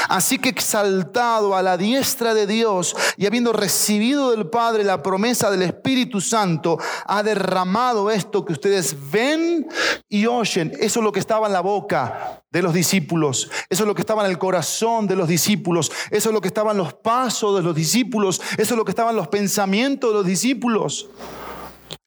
Así 0.09 0.37
que 0.37 0.49
exaltado 0.49 1.55
a 1.55 1.61
la 1.61 1.77
diestra 1.77 2.33
de 2.33 2.45
Dios 2.45 2.93
y 3.15 3.25
habiendo 3.25 3.53
recibido 3.53 4.31
del 4.31 4.49
Padre 4.49 4.83
la 4.83 5.01
promesa 5.01 5.49
del 5.49 5.61
Espíritu 5.61 6.19
Santo, 6.19 6.77
ha 7.05 7.23
derramado 7.23 8.11
esto 8.11 8.43
que 8.43 8.51
ustedes 8.51 8.95
ven 9.09 9.69
y 10.09 10.25
oyen. 10.25 10.73
Eso 10.81 10.99
es 10.99 11.03
lo 11.03 11.13
que 11.13 11.21
estaba 11.21 11.47
en 11.47 11.53
la 11.53 11.61
boca 11.61 12.43
de 12.51 12.61
los 12.61 12.73
discípulos. 12.73 13.49
Eso 13.69 13.83
es 13.83 13.87
lo 13.87 13.95
que 13.95 14.01
estaba 14.01 14.25
en 14.25 14.31
el 14.31 14.37
corazón 14.37 15.07
de 15.07 15.15
los 15.15 15.29
discípulos. 15.29 15.89
Eso 16.09 16.29
es 16.29 16.33
lo 16.33 16.41
que 16.41 16.49
estaba 16.49 16.71
en 16.71 16.77
los 16.77 16.93
pasos 16.93 17.55
de 17.55 17.63
los 17.63 17.73
discípulos. 17.73 18.41
Eso 18.57 18.73
es 18.73 18.77
lo 18.77 18.83
que 18.83 18.91
estaba 18.91 19.11
en 19.11 19.15
los 19.15 19.29
pensamientos 19.29 20.09
de 20.09 20.15
los 20.15 20.25
discípulos. 20.25 21.07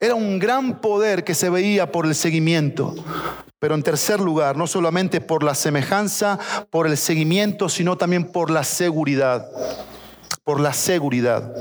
Era 0.01 0.15
un 0.15 0.39
gran 0.39 0.81
poder 0.81 1.25
que 1.25 1.35
se 1.35 1.51
veía 1.51 1.91
por 1.91 2.07
el 2.07 2.15
seguimiento. 2.15 2.95
Pero 3.59 3.75
en 3.75 3.83
tercer 3.83 4.21
lugar, 4.21 4.57
no 4.57 4.67
solamente 4.67 5.21
por 5.21 5.43
la 5.43 5.55
semejanza, 5.55 6.39
por 6.71 6.87
el 6.87 6.97
seguimiento, 6.97 7.69
sino 7.69 7.97
también 7.97 8.25
por 8.25 8.51
la 8.51 8.65
seguridad. 8.65 9.49
Por 10.45 10.61
la 10.61 10.73
seguridad. 10.73 11.55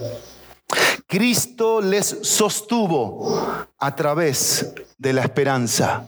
Cristo 1.08 1.80
les 1.80 2.18
sostuvo 2.24 3.39
a 3.77 3.96
través 3.96 4.74
de 4.98 5.13
la 5.13 5.22
esperanza. 5.22 6.06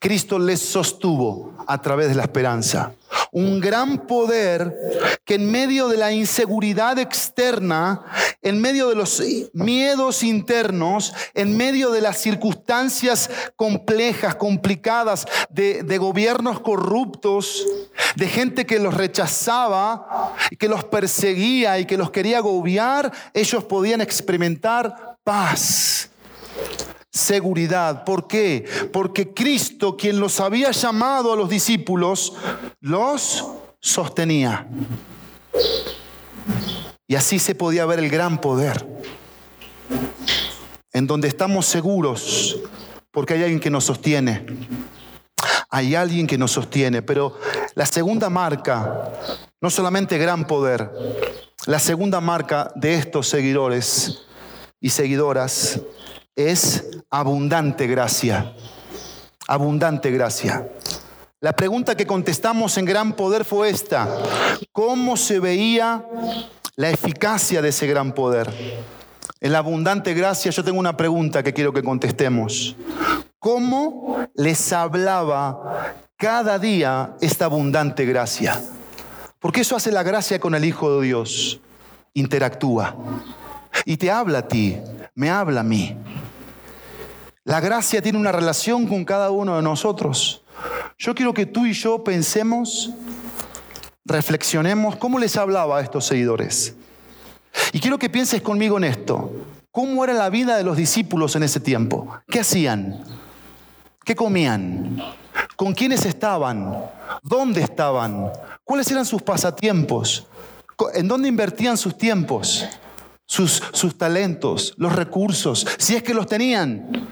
Cristo 0.00 0.38
les 0.38 0.60
sostuvo 0.60 1.52
a 1.66 1.78
través 1.82 2.08
de 2.08 2.14
la 2.14 2.22
esperanza. 2.22 2.94
Un 3.32 3.60
gran 3.60 4.06
poder 4.06 4.74
que 5.26 5.34
en 5.34 5.50
medio 5.50 5.88
de 5.88 5.98
la 5.98 6.10
inseguridad 6.10 6.98
externa, 6.98 8.02
en 8.40 8.62
medio 8.62 8.88
de 8.88 8.94
los 8.94 9.22
miedos 9.52 10.22
internos, 10.22 11.12
en 11.34 11.54
medio 11.54 11.90
de 11.90 12.00
las 12.00 12.16
circunstancias 12.16 13.30
complejas, 13.56 14.36
complicadas, 14.36 15.26
de, 15.50 15.98
gobiernos 15.98 16.60
corruptos, 16.60 17.66
de 18.16 18.26
gente 18.26 18.64
que 18.64 18.78
los 18.78 18.94
rechazaba, 18.94 20.34
que 20.58 20.68
los 20.68 20.82
perseguía 20.84 21.78
y 21.78 21.84
que 21.84 21.98
los 21.98 22.10
quería 22.10 22.38
agobiar, 22.38 23.12
ellos 23.34 23.64
podían 23.64 24.00
experimentar 24.00 25.18
paz 25.22 26.10
seguridad. 27.10 28.04
¿Por 28.04 28.26
qué? 28.26 28.64
Porque 28.92 29.34
Cristo, 29.34 29.96
quien 29.96 30.20
los 30.20 30.40
había 30.40 30.70
llamado 30.70 31.32
a 31.32 31.36
los 31.36 31.48
discípulos, 31.48 32.34
los 32.80 33.44
sostenía. 33.80 34.68
Y 37.06 37.16
así 37.16 37.38
se 37.38 37.54
podía 37.54 37.86
ver 37.86 37.98
el 37.98 38.08
gran 38.08 38.40
poder, 38.40 38.86
en 40.92 41.06
donde 41.06 41.28
estamos 41.28 41.66
seguros, 41.66 42.58
porque 43.10 43.34
hay 43.34 43.42
alguien 43.42 43.60
que 43.60 43.70
nos 43.70 43.84
sostiene. 43.84 44.46
Hay 45.72 45.94
alguien 45.94 46.26
que 46.26 46.36
nos 46.36 46.52
sostiene, 46.52 47.00
pero 47.00 47.38
la 47.74 47.86
segunda 47.86 48.28
marca, 48.28 49.12
no 49.60 49.70
solamente 49.70 50.18
gran 50.18 50.46
poder, 50.46 50.90
la 51.66 51.78
segunda 51.78 52.20
marca 52.20 52.72
de 52.74 52.94
estos 52.94 53.28
seguidores 53.28 54.22
y 54.80 54.90
seguidoras 54.90 55.80
es 56.36 56.84
abundante 57.10 57.86
gracia. 57.86 58.54
Abundante 59.46 60.10
gracia. 60.10 60.68
La 61.40 61.52
pregunta 61.52 61.96
que 61.96 62.06
contestamos 62.06 62.76
en 62.76 62.84
gran 62.84 63.14
poder 63.14 63.44
fue 63.44 63.70
esta. 63.70 64.08
¿Cómo 64.72 65.16
se 65.16 65.40
veía 65.40 66.04
la 66.76 66.90
eficacia 66.90 67.62
de 67.62 67.70
ese 67.70 67.86
gran 67.86 68.12
poder? 68.12 68.50
En 69.40 69.52
la 69.52 69.58
abundante 69.58 70.12
gracia 70.12 70.50
yo 70.50 70.62
tengo 70.62 70.78
una 70.78 70.96
pregunta 70.96 71.42
que 71.42 71.54
quiero 71.54 71.72
que 71.72 71.82
contestemos. 71.82 72.76
¿Cómo 73.38 74.18
les 74.34 74.70
hablaba 74.72 75.94
cada 76.18 76.58
día 76.58 77.16
esta 77.22 77.46
abundante 77.46 78.04
gracia? 78.04 78.60
Porque 79.38 79.62
eso 79.62 79.74
hace 79.76 79.90
la 79.90 80.02
gracia 80.02 80.38
con 80.38 80.54
el 80.54 80.66
Hijo 80.66 81.00
de 81.00 81.06
Dios. 81.06 81.60
Interactúa. 82.12 82.94
Y 83.84 83.96
te 83.96 84.10
habla 84.10 84.38
a 84.38 84.48
ti, 84.48 84.76
me 85.14 85.30
habla 85.30 85.60
a 85.60 85.64
mí. 85.64 85.96
La 87.44 87.60
gracia 87.60 88.02
tiene 88.02 88.18
una 88.18 88.32
relación 88.32 88.86
con 88.86 89.04
cada 89.04 89.30
uno 89.30 89.56
de 89.56 89.62
nosotros. 89.62 90.44
Yo 90.98 91.14
quiero 91.14 91.32
que 91.32 91.46
tú 91.46 91.66
y 91.66 91.72
yo 91.72 92.04
pensemos, 92.04 92.90
reflexionemos 94.04 94.96
cómo 94.96 95.18
les 95.18 95.36
hablaba 95.36 95.78
a 95.78 95.80
estos 95.80 96.06
seguidores. 96.06 96.74
Y 97.72 97.80
quiero 97.80 97.98
que 97.98 98.10
pienses 98.10 98.42
conmigo 98.42 98.76
en 98.76 98.84
esto. 98.84 99.32
¿Cómo 99.70 100.04
era 100.04 100.12
la 100.12 100.30
vida 100.30 100.56
de 100.56 100.64
los 100.64 100.76
discípulos 100.76 101.36
en 101.36 101.44
ese 101.44 101.60
tiempo? 101.60 102.08
¿Qué 102.28 102.40
hacían? 102.40 103.04
¿Qué 104.04 104.14
comían? 104.14 105.00
¿Con 105.56 105.74
quiénes 105.74 106.04
estaban? 106.04 106.76
¿Dónde 107.22 107.62
estaban? 107.62 108.30
¿Cuáles 108.64 108.90
eran 108.90 109.04
sus 109.04 109.22
pasatiempos? 109.22 110.26
¿En 110.94 111.06
dónde 111.06 111.28
invertían 111.28 111.76
sus 111.76 111.96
tiempos? 111.96 112.66
Sus, 113.30 113.62
sus 113.72 113.96
talentos, 113.96 114.74
los 114.76 114.92
recursos, 114.92 115.64
si 115.78 115.94
es 115.94 116.02
que 116.02 116.14
los 116.14 116.26
tenían. 116.26 117.08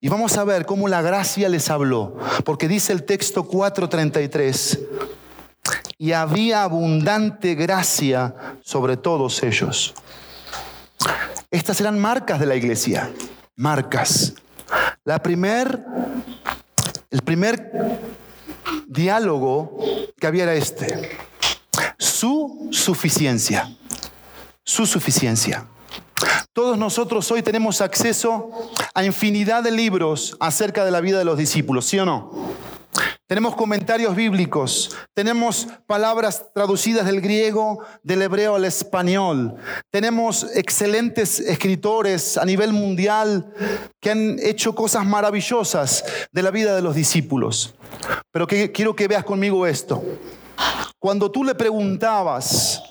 Y 0.00 0.08
vamos 0.08 0.36
a 0.36 0.42
ver 0.42 0.66
cómo 0.66 0.88
la 0.88 1.00
gracia 1.00 1.48
les 1.48 1.70
habló, 1.70 2.16
porque 2.44 2.66
dice 2.66 2.92
el 2.92 3.04
texto 3.04 3.48
4:33, 3.48 4.80
y 5.96 6.10
había 6.10 6.64
abundante 6.64 7.54
gracia 7.54 8.34
sobre 8.62 8.96
todos 8.96 9.44
ellos. 9.44 9.94
Estas 11.52 11.80
eran 11.80 12.00
marcas 12.00 12.40
de 12.40 12.46
la 12.46 12.56
iglesia, 12.56 13.08
marcas. 13.54 14.34
La 15.04 15.22
primer, 15.22 15.84
el 17.12 17.22
primer 17.22 17.70
diálogo 18.88 19.78
que 20.18 20.26
había 20.26 20.42
era 20.42 20.54
este, 20.54 21.16
su 21.96 22.68
suficiencia, 22.72 23.70
su 24.66 24.84
suficiencia. 24.84 25.66
Todos 26.52 26.76
nosotros 26.76 27.30
hoy 27.30 27.42
tenemos 27.42 27.80
acceso 27.80 28.50
a 28.94 29.04
infinidad 29.04 29.62
de 29.62 29.70
libros 29.70 30.36
acerca 30.40 30.84
de 30.84 30.90
la 30.90 31.00
vida 31.00 31.18
de 31.18 31.24
los 31.24 31.38
discípulos, 31.38 31.86
¿sí 31.86 31.98
o 31.98 32.04
no? 32.04 32.32
Tenemos 33.28 33.54
comentarios 33.54 34.16
bíblicos, 34.16 34.96
tenemos 35.14 35.68
palabras 35.86 36.46
traducidas 36.54 37.06
del 37.06 37.20
griego, 37.20 37.84
del 38.02 38.22
hebreo 38.22 38.54
al 38.54 38.64
español, 38.64 39.56
tenemos 39.90 40.46
excelentes 40.54 41.40
escritores 41.40 42.38
a 42.38 42.44
nivel 42.44 42.72
mundial 42.72 43.52
que 44.00 44.10
han 44.10 44.38
hecho 44.40 44.74
cosas 44.74 45.04
maravillosas 45.04 46.04
de 46.32 46.42
la 46.42 46.50
vida 46.50 46.74
de 46.74 46.82
los 46.82 46.94
discípulos. 46.94 47.74
Pero 48.32 48.46
quiero 48.46 48.96
que 48.96 49.08
veas 49.08 49.24
conmigo 49.24 49.66
esto. 49.66 50.02
Cuando 50.98 51.30
tú 51.30 51.44
le 51.44 51.54
preguntabas 51.54 52.82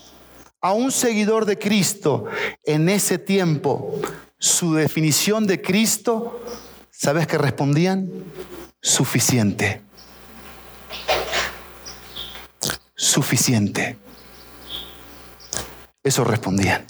a 0.66 0.72
un 0.72 0.92
seguidor 0.92 1.46
de 1.46 1.60
Cristo 1.60 2.26
en 2.64 2.90
ese 2.90 3.20
tiempo 3.20 4.02
su 4.40 4.74
definición 4.74 5.46
de 5.46 5.62
Cristo, 5.62 6.44
¿sabes 6.90 7.28
qué 7.28 7.38
respondían? 7.38 8.10
Suficiente. 8.82 9.84
Suficiente. 12.96 14.00
Eso 16.02 16.24
respondían. 16.24 16.84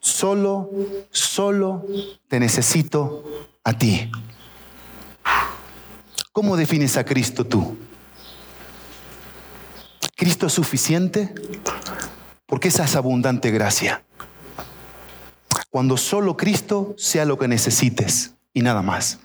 Solo, 0.00 0.70
solo 1.10 1.84
te 2.28 2.40
necesito 2.40 3.24
a 3.62 3.74
ti. 3.76 4.10
¿Cómo 6.32 6.56
defines 6.56 6.96
a 6.96 7.04
Cristo 7.04 7.44
tú? 7.44 7.76
¿Cristo 10.22 10.46
es 10.46 10.52
suficiente? 10.52 11.34
Porque 12.46 12.68
esa 12.68 12.84
es 12.84 12.94
abundante 12.94 13.50
gracia. 13.50 14.04
Cuando 15.68 15.96
solo 15.96 16.36
Cristo 16.36 16.94
sea 16.96 17.24
lo 17.24 17.36
que 17.36 17.48
necesites 17.48 18.32
y 18.54 18.62
nada 18.62 18.82
más. 18.82 19.18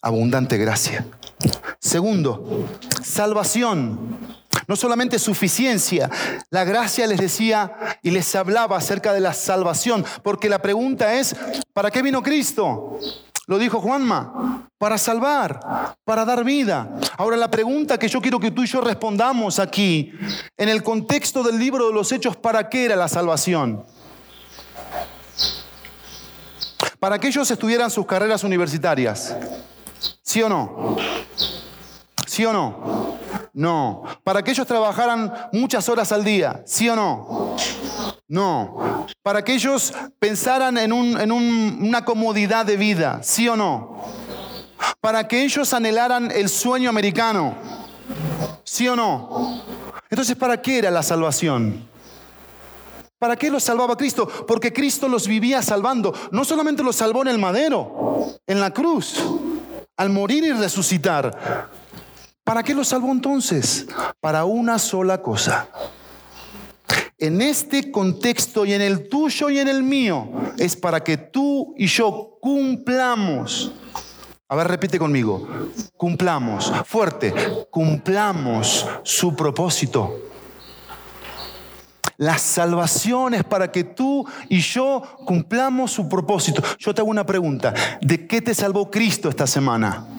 Abundante 0.00 0.58
gracia. 0.58 1.08
Segundo, 1.80 2.68
salvación. 3.02 4.16
No 4.68 4.76
solamente 4.76 5.18
suficiencia, 5.18 6.08
la 6.50 6.62
gracia 6.62 7.04
les 7.08 7.18
decía 7.18 7.98
y 8.02 8.12
les 8.12 8.32
hablaba 8.36 8.76
acerca 8.76 9.12
de 9.12 9.20
la 9.20 9.32
salvación, 9.32 10.04
porque 10.22 10.48
la 10.48 10.62
pregunta 10.62 11.14
es, 11.14 11.34
¿para 11.72 11.90
qué 11.90 12.02
vino 12.02 12.22
Cristo? 12.22 13.00
Lo 13.48 13.58
dijo 13.58 13.80
Juanma, 13.80 14.68
para 14.76 14.98
salvar, 14.98 15.96
para 16.04 16.26
dar 16.26 16.44
vida. 16.44 16.86
Ahora 17.16 17.34
la 17.34 17.50
pregunta 17.50 17.98
que 17.98 18.06
yo 18.06 18.20
quiero 18.20 18.38
que 18.38 18.50
tú 18.50 18.62
y 18.62 18.66
yo 18.66 18.82
respondamos 18.82 19.58
aquí, 19.58 20.12
en 20.54 20.68
el 20.68 20.82
contexto 20.82 21.42
del 21.42 21.58
libro 21.58 21.86
de 21.86 21.94
los 21.94 22.12
Hechos, 22.12 22.36
¿para 22.36 22.68
qué 22.68 22.84
era 22.84 22.94
la 22.94 23.08
salvación? 23.08 23.86
Para 27.00 27.18
que 27.18 27.28
ellos 27.28 27.50
estudiaran 27.50 27.90
sus 27.90 28.04
carreras 28.04 28.44
universitarias. 28.44 29.34
¿Sí 30.22 30.42
o 30.42 30.50
no? 30.50 30.98
¿Sí 32.26 32.44
o 32.44 32.52
no? 32.52 33.16
No. 33.52 34.04
Para 34.24 34.42
que 34.42 34.50
ellos 34.50 34.66
trabajaran 34.66 35.32
muchas 35.52 35.88
horas 35.88 36.12
al 36.12 36.24
día. 36.24 36.62
¿Sí 36.66 36.88
o 36.88 36.96
no? 36.96 37.56
No. 38.28 39.06
Para 39.22 39.42
que 39.42 39.54
ellos 39.54 39.92
pensaran 40.18 40.76
en, 40.78 40.92
una 40.92 42.04
comodidad 42.04 42.66
de 42.66 42.76
vida, 42.76 43.20
¿sí 43.22 43.48
o 43.48 43.56
no? 43.56 44.04
Para 45.00 45.26
que 45.26 45.42
ellos 45.42 45.72
anhelaran 45.72 46.30
el 46.30 46.48
sueño 46.48 46.90
americano, 46.90 47.54
¿sí 48.64 48.86
o 48.86 48.94
no? 48.94 49.62
Entonces, 50.10 50.36
¿para 50.36 50.60
qué 50.60 50.78
era 50.78 50.90
la 50.90 51.02
salvación? 51.02 51.88
¿Para 53.18 53.34
qué 53.36 53.50
los 53.50 53.64
salvaba 53.64 53.96
Cristo? 53.96 54.28
Porque 54.46 54.72
Cristo 54.72 55.08
los 55.08 55.26
vivía 55.26 55.60
salvando. 55.60 56.14
No 56.30 56.44
solamente 56.44 56.84
los 56.84 56.96
salvó 56.96 57.22
en 57.22 57.28
el 57.28 57.38
madero, 57.38 58.38
en 58.46 58.60
la 58.60 58.70
cruz, 58.72 59.16
al 59.96 60.10
morir 60.10 60.44
y 60.44 60.52
resucitar. 60.52 61.68
¿Para 62.48 62.62
qué 62.62 62.74
los 62.74 62.88
salvó 62.88 63.12
entonces? 63.12 63.86
Para 64.20 64.44
una 64.46 64.78
sola 64.78 65.20
cosa 65.22 65.68
en 67.18 67.42
este 67.42 67.90
contexto 67.90 68.64
y 68.64 68.72
en 68.72 68.80
el 68.80 69.08
tuyo 69.08 69.50
y 69.50 69.58
en 69.58 69.68
el 69.68 69.82
mío, 69.82 70.28
es 70.56 70.76
para 70.76 71.02
que 71.02 71.16
tú 71.16 71.74
y 71.76 71.86
yo 71.86 72.38
cumplamos. 72.40 73.72
A 74.48 74.54
ver, 74.54 74.68
repite 74.68 74.98
conmigo. 74.98 75.46
Cumplamos. 75.96 76.72
Fuerte. 76.86 77.34
Cumplamos 77.70 78.86
su 79.02 79.34
propósito. 79.34 80.16
La 82.16 82.38
salvación 82.38 83.34
es 83.34 83.44
para 83.44 83.70
que 83.70 83.84
tú 83.84 84.26
y 84.48 84.60
yo 84.60 85.02
cumplamos 85.26 85.90
su 85.90 86.08
propósito. 86.08 86.62
Yo 86.78 86.94
te 86.94 87.00
hago 87.00 87.10
una 87.10 87.26
pregunta. 87.26 87.74
¿De 88.00 88.26
qué 88.26 88.40
te 88.40 88.54
salvó 88.54 88.90
Cristo 88.90 89.28
esta 89.28 89.46
semana? 89.46 90.17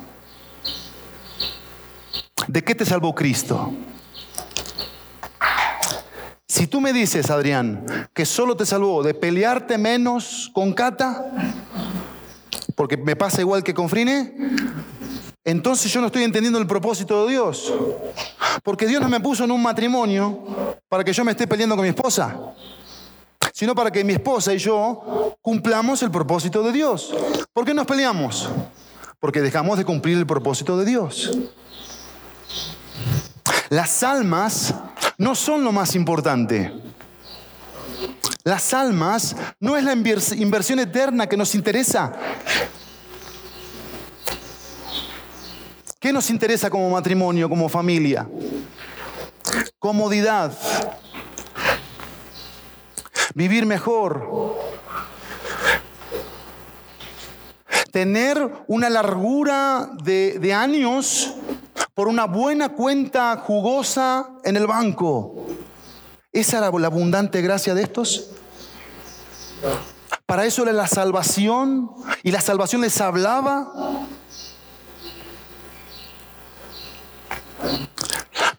¿De 2.48 2.64
qué 2.64 2.76
te 2.76 2.86
salvó 2.86 3.14
Cristo? 3.14 3.74
Si 6.48 6.68
tú 6.68 6.82
me 6.82 6.92
dices, 6.94 7.30
Adrián, 7.30 7.86
que 8.14 8.26
solo 8.26 8.58
te 8.58 8.66
salvó 8.66 9.04
de 9.04 9.14
pelearte 9.14 9.78
menos 9.78 10.50
con 10.54 10.74
Cata, 10.74 11.26
porque 12.76 12.98
me 12.98 13.16
pasa 13.16 13.42
igual 13.42 13.64
que 13.64 13.74
con 13.74 13.88
Frine, 13.88 14.36
entonces 15.44 15.92
yo 15.92 16.02
no 16.02 16.08
estoy 16.08 16.24
entendiendo 16.24 16.60
el 16.60 16.68
propósito 16.68 17.26
de 17.26 17.32
Dios. 17.34 17.74
Porque 18.64 18.88
Dios 18.88 19.02
no 19.02 19.10
me 19.10 19.20
puso 19.20 19.44
en 19.44 19.52
un 19.52 19.62
matrimonio 19.62 20.78
para 20.88 21.04
que 21.04 21.14
yo 21.14 21.24
me 21.24 21.32
esté 21.32 21.48
peleando 21.48 21.76
con 21.76 21.84
mi 21.84 21.90
esposa. 21.90 22.36
sino 23.54 23.76
para 23.76 23.92
que 23.92 24.04
mi 24.04 24.14
esposa 24.14 24.54
y 24.54 24.58
yo 24.58 25.36
cumplamos 25.42 26.02
el 26.04 26.12
propósito 26.12 26.64
de 26.64 26.72
Dios. 26.72 27.14
¿Por 27.54 27.66
qué 27.66 27.74
nos 27.74 27.86
peleamos? 27.86 28.50
Porque 29.20 29.42
dejamos 29.42 29.78
de 29.78 29.86
cumplir 29.86 30.18
el 30.18 30.26
propósito 30.26 30.78
de 30.78 30.86
Dios. 30.86 31.38
Las 33.70 34.04
almas 34.04 34.74
no 35.18 35.36
son 35.36 35.64
lo 35.64 35.72
más 35.72 35.96
importante. 35.96 36.74
Las 38.44 38.74
almas 38.74 39.36
no 39.60 39.78
es 39.78 39.84
la 39.84 39.94
inversión 39.94 40.80
eterna 40.80 41.28
que 41.28 41.38
nos 41.38 41.54
interesa. 41.56 42.14
¿Qué 46.00 46.14
nos 46.14 46.30
interesa 46.30 46.70
como 46.70 46.90
matrimonio, 46.90 47.50
como 47.50 47.68
familia? 47.68 48.26
Comodidad. 49.78 50.58
Vivir 53.36 53.66
mejor. 53.66 54.58
Tener 57.92 58.50
una 58.68 58.90
largura 58.90 59.90
de, 60.02 60.54
años 60.54 61.36
por 62.00 62.08
una 62.08 62.28
buena 62.28 62.70
cuenta 62.70 63.36
jugosa 63.36 64.30
en 64.46 64.56
el 64.56 64.68
banco. 64.68 65.48
¿Esa 66.32 66.60
era 66.60 66.72
la 66.72 66.88
abundante 66.88 67.42
gracia 67.42 67.76
de 67.76 67.82
estos? 67.82 68.30
Para 70.26 70.46
eso 70.46 70.64
era 70.64 70.72
la 70.72 70.88
salvación 70.88 71.92
y 72.24 72.32
la 72.32 72.40
salvación 72.40 72.80
les 72.80 73.02
hablaba. 73.02 73.74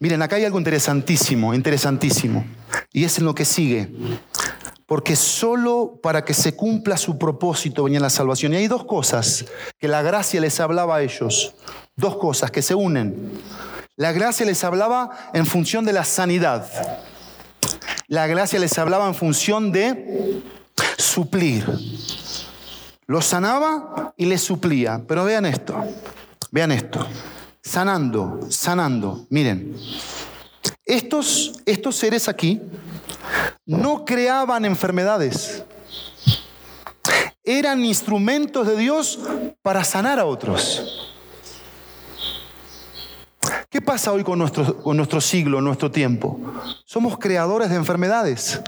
Miren, 0.00 0.20
acá 0.20 0.36
hay 0.36 0.44
algo 0.44 0.58
interesantísimo, 0.58 1.54
interesantísimo. 1.54 2.44
Y 2.92 3.04
es 3.04 3.16
en 3.16 3.24
lo 3.24 3.34
que 3.34 3.46
sigue. 3.46 3.90
Porque 4.90 5.14
solo 5.14 6.00
para 6.02 6.24
que 6.24 6.34
se 6.34 6.56
cumpla 6.56 6.96
su 6.96 7.16
propósito 7.16 7.84
venía 7.84 8.00
la 8.00 8.10
salvación. 8.10 8.54
Y 8.54 8.56
hay 8.56 8.66
dos 8.66 8.84
cosas 8.84 9.44
que 9.78 9.86
la 9.86 10.02
gracia 10.02 10.40
les 10.40 10.58
hablaba 10.58 10.96
a 10.96 11.02
ellos. 11.02 11.54
Dos 11.94 12.16
cosas 12.16 12.50
que 12.50 12.60
se 12.60 12.74
unen. 12.74 13.30
La 13.94 14.10
gracia 14.10 14.44
les 14.44 14.64
hablaba 14.64 15.30
en 15.32 15.46
función 15.46 15.84
de 15.84 15.92
la 15.92 16.02
sanidad. 16.02 16.66
La 18.08 18.26
gracia 18.26 18.58
les 18.58 18.76
hablaba 18.78 19.06
en 19.06 19.14
función 19.14 19.70
de 19.70 20.42
suplir. 20.98 21.68
Los 23.06 23.26
sanaba 23.26 24.12
y 24.16 24.26
les 24.26 24.42
suplía. 24.42 25.02
Pero 25.06 25.24
vean 25.24 25.46
esto, 25.46 25.84
vean 26.50 26.72
esto. 26.72 27.06
Sanando, 27.62 28.40
sanando. 28.48 29.24
Miren, 29.30 29.72
estos, 30.84 31.52
estos 31.64 31.94
seres 31.94 32.28
aquí 32.28 32.60
no 33.66 34.04
creaban 34.04 34.64
enfermedades. 34.64 35.64
Eran 37.42 37.84
instrumentos 37.84 38.66
de 38.66 38.76
Dios 38.76 39.18
para 39.62 39.84
sanar 39.84 40.18
a 40.18 40.24
otros. 40.24 41.08
¿Qué 43.68 43.80
pasa 43.80 44.12
hoy 44.12 44.24
con 44.24 44.38
nuestro, 44.38 44.82
con 44.82 44.96
nuestro 44.96 45.20
siglo, 45.20 45.60
nuestro 45.60 45.90
tiempo? 45.90 46.40
Somos 46.84 47.18
creadores 47.18 47.70
de 47.70 47.76
enfermedades. 47.76 48.60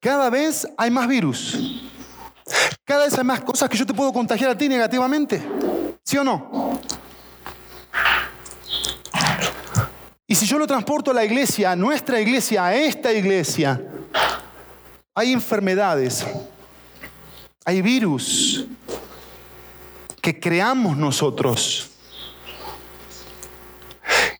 Cada 0.00 0.30
vez 0.30 0.66
hay 0.76 0.90
más 0.90 1.06
virus. 1.06 1.82
Cada 2.84 3.04
vez 3.04 3.18
hay 3.18 3.24
más 3.24 3.40
cosas 3.40 3.68
que 3.68 3.76
yo 3.76 3.84
te 3.84 3.92
puedo 3.92 4.12
contagiar 4.12 4.50
a 4.50 4.56
ti 4.56 4.68
negativamente. 4.68 5.42
¿Sí 6.02 6.16
o 6.16 6.24
no? 6.24 6.80
Y 10.28 10.34
si 10.34 10.46
yo 10.46 10.58
lo 10.58 10.66
transporto 10.66 11.12
a 11.12 11.14
la 11.14 11.24
iglesia, 11.24 11.70
a 11.70 11.76
nuestra 11.76 12.20
iglesia, 12.20 12.66
a 12.66 12.74
esta 12.74 13.12
iglesia, 13.12 13.80
hay 15.14 15.32
enfermedades, 15.32 16.26
hay 17.64 17.80
virus 17.80 18.66
que 20.20 20.40
creamos 20.40 20.96
nosotros 20.96 21.90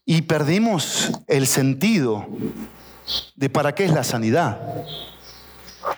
y 0.05 0.22
perdimos 0.22 1.12
el 1.29 1.46
sentido 1.46 2.27
de 3.37 3.49
para 3.49 3.72
qué 3.72 3.85
es 3.85 3.92
la 3.92 4.03
sanidad. 4.03 4.59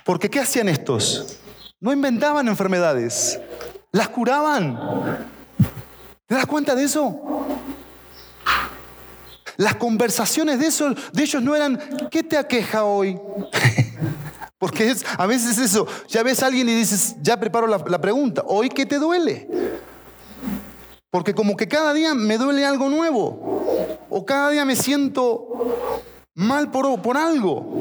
Porque 0.05 0.29
¿qué 0.29 0.41
hacían 0.41 0.69
estos? 0.69 1.39
No 1.81 1.93
inventaban 1.95 2.47
enfermedades, 2.47 3.41
las 3.93 4.11
curaban. 4.11 5.27
¿Te 6.27 6.35
das 6.35 6.45
cuenta 6.45 6.75
de 6.75 6.85
eso? 6.85 7.19
Las 9.59 9.75
conversaciones 9.75 10.59
de, 10.59 10.97
de 11.13 11.23
ellos 11.23 11.43
no 11.43 11.55
eran, 11.55 11.79
¿qué 12.11 12.23
te 12.23 12.39
aqueja 12.39 12.85
hoy? 12.85 13.21
Porque 14.59 14.95
a 15.19 15.27
veces 15.27 15.59
es 15.59 15.73
eso, 15.73 15.87
ya 16.09 16.23
ves 16.23 16.43
a 16.43 16.47
alguien 16.47 16.69
y 16.69 16.75
dices, 16.75 17.17
ya 17.21 17.39
preparo 17.39 17.67
la, 17.67 17.79
la 17.87 18.01
pregunta, 18.01 18.43
¿hoy 18.47 18.71
qué 18.71 18.87
te 18.87 18.99
duele? 18.99 19.49
Porque 21.11 21.35
como 21.35 21.57
que 21.57 21.69
cada 21.69 21.93
día 21.93 22.15
me 22.15 22.39
duele 22.39 22.65
algo 22.65 22.89
nuevo. 22.89 24.07
O 24.11 24.25
cada 24.25 24.51
día 24.51 24.65
me 24.65 24.77
siento 24.77 25.49
mal 26.35 26.71
por, 26.71 27.01
por 27.03 27.17
algo. 27.17 27.75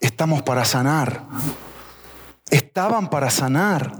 Estamos 0.00 0.42
para 0.42 0.64
sanar. 0.64 1.26
Estaban 2.50 3.10
para 3.10 3.30
sanar. 3.30 3.92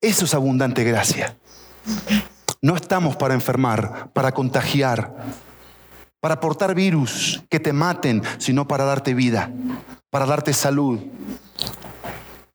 Eso 0.00 0.24
es 0.24 0.34
abundante 0.34 0.84
gracia. 0.84 1.36
No 2.62 2.76
estamos 2.76 3.16
para 3.16 3.34
enfermar, 3.34 4.10
para 4.12 4.32
contagiar, 4.32 5.14
para 6.20 6.40
portar 6.40 6.74
virus 6.74 7.42
que 7.48 7.60
te 7.60 7.72
maten, 7.72 8.22
sino 8.38 8.68
para 8.68 8.84
darte 8.84 9.14
vida, 9.14 9.50
para 10.10 10.26
darte 10.26 10.52
salud, 10.52 11.00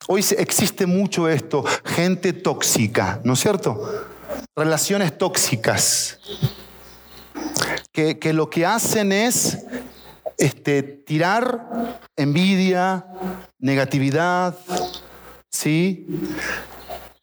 Hoy 0.08 0.24
existe 0.38 0.86
mucho 0.86 1.28
esto, 1.28 1.64
gente 1.84 2.32
tóxica, 2.32 3.20
¿no 3.24 3.34
es 3.34 3.40
cierto? 3.40 4.06
Relaciones 4.56 5.18
tóxicas, 5.18 6.20
que, 7.92 8.32
lo 8.32 8.50
que 8.52 8.68
hacen 8.68 9.12
es 9.12 9.66
este, 10.38 10.84
tirar 10.84 12.00
envidia, 12.16 13.08
negatividad, 13.58 14.56
¿sí? 15.50 16.06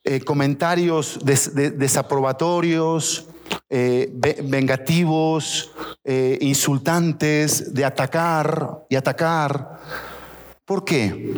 Eh, 0.04 0.20
comentarios 0.20 1.20
desaprobatorios, 1.24 3.28
eh, 3.70 4.10
vengativos, 4.44 5.70
eh, 6.04 6.38
insultantes, 6.40 7.72
de 7.72 7.84
atacar 7.84 8.84
y 8.88 8.96
atacar. 8.96 9.80
¿Por 10.64 10.84
qué? 10.84 11.34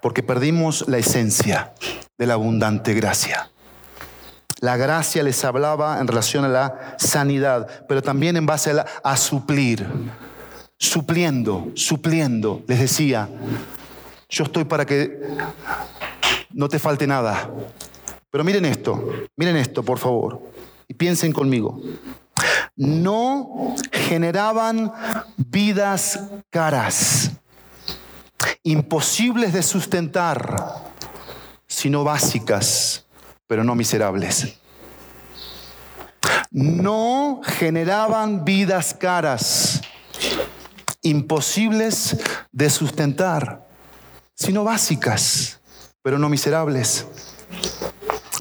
porque 0.00 0.22
perdimos 0.22 0.86
la 0.88 0.98
esencia 0.98 1.72
de 2.18 2.26
la 2.26 2.34
abundante 2.34 2.92
gracia. 2.92 3.50
La 4.60 4.76
gracia 4.76 5.22
les 5.22 5.44
hablaba 5.44 6.00
en 6.00 6.06
relación 6.06 6.44
a 6.44 6.48
la 6.48 6.94
sanidad, 6.98 7.84
pero 7.88 8.02
también 8.02 8.36
en 8.36 8.46
base 8.46 8.72
a, 9.02 9.16
suplir, 9.16 9.86
supliendo, 10.78 11.68
supliendo. 11.74 12.62
Les 12.68 12.80
decía, 12.80 13.28
yo 14.28 14.44
estoy 14.44 14.64
para 14.64 14.86
que 14.86 15.18
no 16.52 16.68
te 16.68 16.78
falte 16.78 17.06
nada. 17.06 17.50
Pero 18.30 18.44
miren 18.44 18.64
esto, 18.64 19.10
miren 19.36 19.56
esto, 19.56 19.82
por 19.82 19.98
favor, 19.98 20.42
y 20.88 20.94
piensen 20.94 21.32
conmigo. 21.32 21.80
No 22.76 23.74
generaban 23.92 24.92
vidas 25.36 26.18
caras 26.50 27.30
imposibles 28.62 29.52
de 29.52 29.62
sustentar, 29.62 30.92
sino 31.66 32.04
básicas, 32.04 33.06
pero 33.46 33.64
no 33.64 33.74
miserables. 33.74 34.58
No 36.50 37.40
generaban 37.42 38.44
vidas 38.44 38.94
caras, 38.94 39.80
imposibles 41.02 42.16
de 42.52 42.70
sustentar, 42.70 43.66
sino 44.34 44.64
básicas, 44.64 45.60
pero 46.02 46.18
no 46.18 46.28
miserables. 46.28 47.06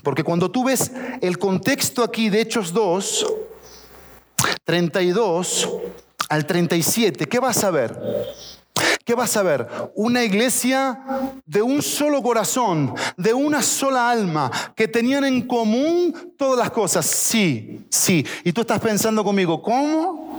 Porque 0.04 0.24
cuando 0.24 0.50
tú 0.50 0.64
ves 0.64 0.92
el 1.22 1.38
contexto 1.38 2.04
aquí 2.04 2.30
de 2.30 2.42
Hechos 2.42 2.74
2, 2.74 3.34
32 4.64 5.70
al 6.30 6.46
37, 6.46 7.28
¿qué 7.28 7.40
vas 7.40 7.64
a 7.64 7.72
ver? 7.72 8.00
¿Qué 9.06 9.16
vas 9.16 9.36
a 9.36 9.44
ver? 9.44 9.68
Una 9.96 10.24
iglesia 10.24 11.00
de 11.46 11.62
un 11.62 11.82
solo 11.82 12.22
corazón, 12.22 12.94
de 13.18 13.34
una 13.34 13.62
sola 13.62 14.10
alma, 14.10 14.52
que 14.76 14.88
tenían 14.88 15.26
en 15.26 15.48
común 15.48 16.34
todas 16.38 16.58
las 16.58 16.72
cosas. 16.72 17.06
Sí, 17.06 17.86
sí. 17.90 18.26
Y 18.44 18.54
tú 18.54 18.62
estás 18.62 18.80
pensando 18.80 19.24
conmigo, 19.24 19.62
¿cómo? 19.62 20.31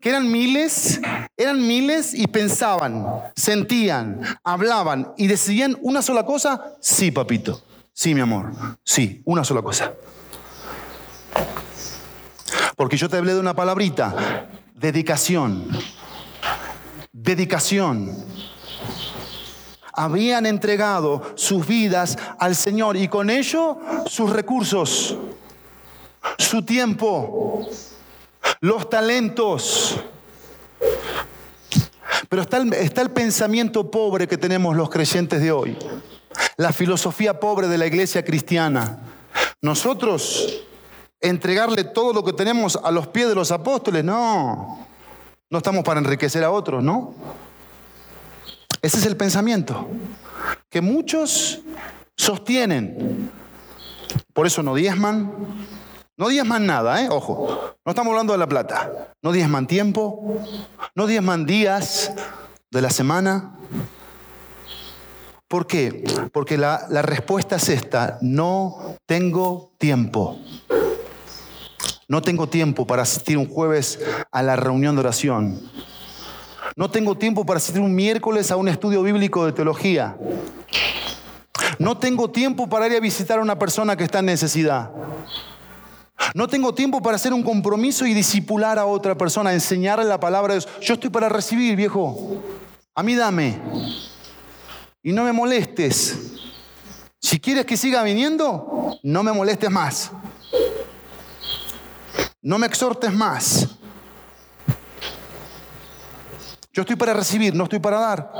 Que 0.00 0.08
eran 0.08 0.30
miles, 0.30 1.00
eran 1.36 1.66
miles 1.66 2.14
y 2.14 2.26
pensaban, 2.26 3.06
sentían, 3.34 4.20
hablaban 4.44 5.12
y 5.16 5.26
decidían 5.26 5.76
una 5.80 6.02
sola 6.02 6.24
cosa. 6.24 6.74
Sí, 6.80 7.10
papito. 7.10 7.62
Sí, 7.92 8.14
mi 8.14 8.20
amor. 8.20 8.52
Sí, 8.84 9.22
una 9.24 9.44
sola 9.44 9.62
cosa. 9.62 9.92
Porque 12.76 12.96
yo 12.96 13.08
te 13.08 13.16
hablé 13.16 13.34
de 13.34 13.40
una 13.40 13.54
palabrita 13.54 14.48
dedicación. 14.74 15.68
Dedicación. 17.12 18.12
Habían 19.92 20.46
entregado 20.46 21.22
sus 21.36 21.66
vidas 21.66 22.18
al 22.38 22.56
Señor 22.56 22.96
y 22.96 23.08
con 23.08 23.30
ello 23.30 23.78
sus 24.06 24.30
recursos, 24.30 25.16
su 26.38 26.62
tiempo, 26.62 27.68
los 28.62 28.88
talentos. 28.88 30.00
Pero 32.28 32.42
está 32.42 32.56
el, 33.02 33.10
pensamiento 33.10 33.90
pobre 33.90 34.26
que 34.26 34.38
tenemos 34.38 34.74
los 34.74 34.88
creyentes 34.88 35.42
de 35.42 35.52
hoy, 35.52 35.76
la 36.56 36.72
filosofía 36.72 37.38
pobre 37.38 37.68
de 37.68 37.76
la 37.76 37.86
iglesia 37.86 38.24
cristiana. 38.24 39.00
Nosotros 39.60 40.62
entregarle 41.20 41.84
todo 41.84 42.14
lo 42.14 42.24
que 42.24 42.32
tenemos 42.32 42.78
a 42.82 42.90
los 42.90 43.08
pies 43.08 43.28
de 43.28 43.34
los 43.34 43.50
apóstoles, 43.50 44.02
no. 44.02 44.86
No 45.50 45.58
estamos 45.58 45.84
para 45.84 46.00
enriquecer 46.00 46.42
a 46.42 46.50
otros, 46.50 46.82
¿no? 46.82 47.14
Ese 48.80 48.98
es 48.98 49.06
el 49.06 49.16
pensamiento 49.16 49.88
que 50.70 50.80
muchos 50.80 51.60
sostienen. 52.16 53.30
Por 54.32 54.46
eso 54.46 54.62
no 54.62 54.74
diezman, 54.74 55.32
no 56.22 56.28
diezman 56.28 56.64
nada, 56.66 57.02
¿eh? 57.02 57.08
Ojo, 57.10 57.74
no 57.84 57.90
estamos 57.90 58.12
hablando 58.12 58.32
de 58.32 58.38
la 58.38 58.46
plata. 58.46 59.12
No 59.22 59.32
diezman 59.32 59.66
tiempo, 59.66 60.40
no 60.94 61.08
diezman 61.08 61.46
días 61.46 62.12
de 62.70 62.80
la 62.80 62.90
semana. 62.90 63.58
¿Por 65.48 65.66
qué? 65.66 66.04
Porque 66.32 66.56
la, 66.56 66.86
la 66.90 67.02
respuesta 67.02 67.56
es 67.56 67.68
esta, 67.70 68.18
no 68.20 68.94
tengo 69.04 69.72
tiempo. 69.78 70.38
No 72.06 72.22
tengo 72.22 72.48
tiempo 72.48 72.86
para 72.86 73.02
asistir 73.02 73.36
un 73.36 73.48
jueves 73.48 73.98
a 74.30 74.44
la 74.44 74.54
reunión 74.54 74.94
de 74.94 75.00
oración. 75.00 75.60
No 76.76 76.88
tengo 76.88 77.16
tiempo 77.18 77.44
para 77.44 77.56
asistir 77.56 77.82
un 77.82 77.96
miércoles 77.96 78.52
a 78.52 78.56
un 78.56 78.68
estudio 78.68 79.02
bíblico 79.02 79.44
de 79.44 79.50
teología. 79.50 80.16
No 81.80 81.98
tengo 81.98 82.30
tiempo 82.30 82.68
para 82.68 82.86
ir 82.86 82.92
a 82.94 83.00
visitar 83.00 83.40
a 83.40 83.42
una 83.42 83.58
persona 83.58 83.96
que 83.96 84.04
está 84.04 84.20
en 84.20 84.26
necesidad. 84.26 84.92
No 86.34 86.48
tengo 86.48 86.74
tiempo 86.74 87.02
para 87.02 87.16
hacer 87.16 87.32
un 87.32 87.42
compromiso 87.42 88.06
y 88.06 88.14
disipular 88.14 88.78
a 88.78 88.86
otra 88.86 89.16
persona, 89.16 89.52
enseñarle 89.52 90.04
la 90.04 90.20
palabra 90.20 90.54
de 90.54 90.60
Dios. 90.60 90.72
Yo 90.80 90.94
estoy 90.94 91.10
para 91.10 91.28
recibir, 91.28 91.76
viejo. 91.76 92.42
A 92.94 93.02
mí 93.02 93.14
dame. 93.14 93.60
Y 95.02 95.12
no 95.12 95.24
me 95.24 95.32
molestes. 95.32 96.32
Si 97.20 97.40
quieres 97.40 97.66
que 97.66 97.76
siga 97.76 98.02
viniendo, 98.02 98.98
no 99.02 99.22
me 99.22 99.32
molestes 99.32 99.70
más. 99.70 100.10
No 102.40 102.58
me 102.58 102.66
exhortes 102.66 103.12
más. 103.12 103.68
Yo 106.72 106.82
estoy 106.82 106.96
para 106.96 107.12
recibir, 107.12 107.54
no 107.54 107.64
estoy 107.64 107.78
para 107.78 108.00
dar. 108.00 108.32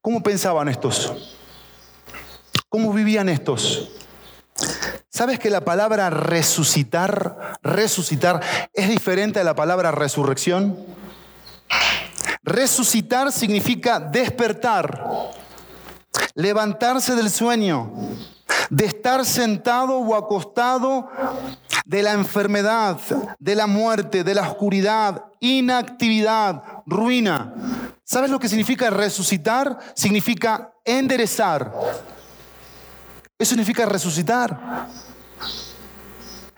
¿Cómo 0.00 0.22
pensaban 0.22 0.68
estos? 0.68 1.35
¿Cómo 2.76 2.92
vivían 2.92 3.30
estos? 3.30 3.88
¿Sabes 5.08 5.38
que 5.38 5.48
la 5.48 5.62
palabra 5.62 6.10
resucitar, 6.10 7.56
resucitar, 7.62 8.42
es 8.74 8.90
diferente 8.90 9.40
a 9.40 9.44
la 9.44 9.54
palabra 9.54 9.92
resurrección? 9.92 10.76
Resucitar 12.42 13.32
significa 13.32 13.98
despertar, 13.98 15.32
levantarse 16.34 17.14
del 17.14 17.30
sueño, 17.30 17.94
de 18.68 18.84
estar 18.84 19.24
sentado 19.24 19.96
o 19.96 20.14
acostado 20.14 21.08
de 21.86 22.02
la 22.02 22.12
enfermedad, 22.12 22.98
de 23.38 23.54
la 23.54 23.66
muerte, 23.66 24.22
de 24.22 24.34
la 24.34 24.42
oscuridad, 24.42 25.24
inactividad, 25.40 26.62
ruina. 26.84 27.54
¿Sabes 28.04 28.28
lo 28.28 28.38
que 28.38 28.50
significa 28.50 28.90
resucitar? 28.90 29.78
Significa 29.94 30.74
enderezar. 30.84 31.72
Eso 33.38 33.50
significa 33.50 33.84
resucitar. 33.84 34.88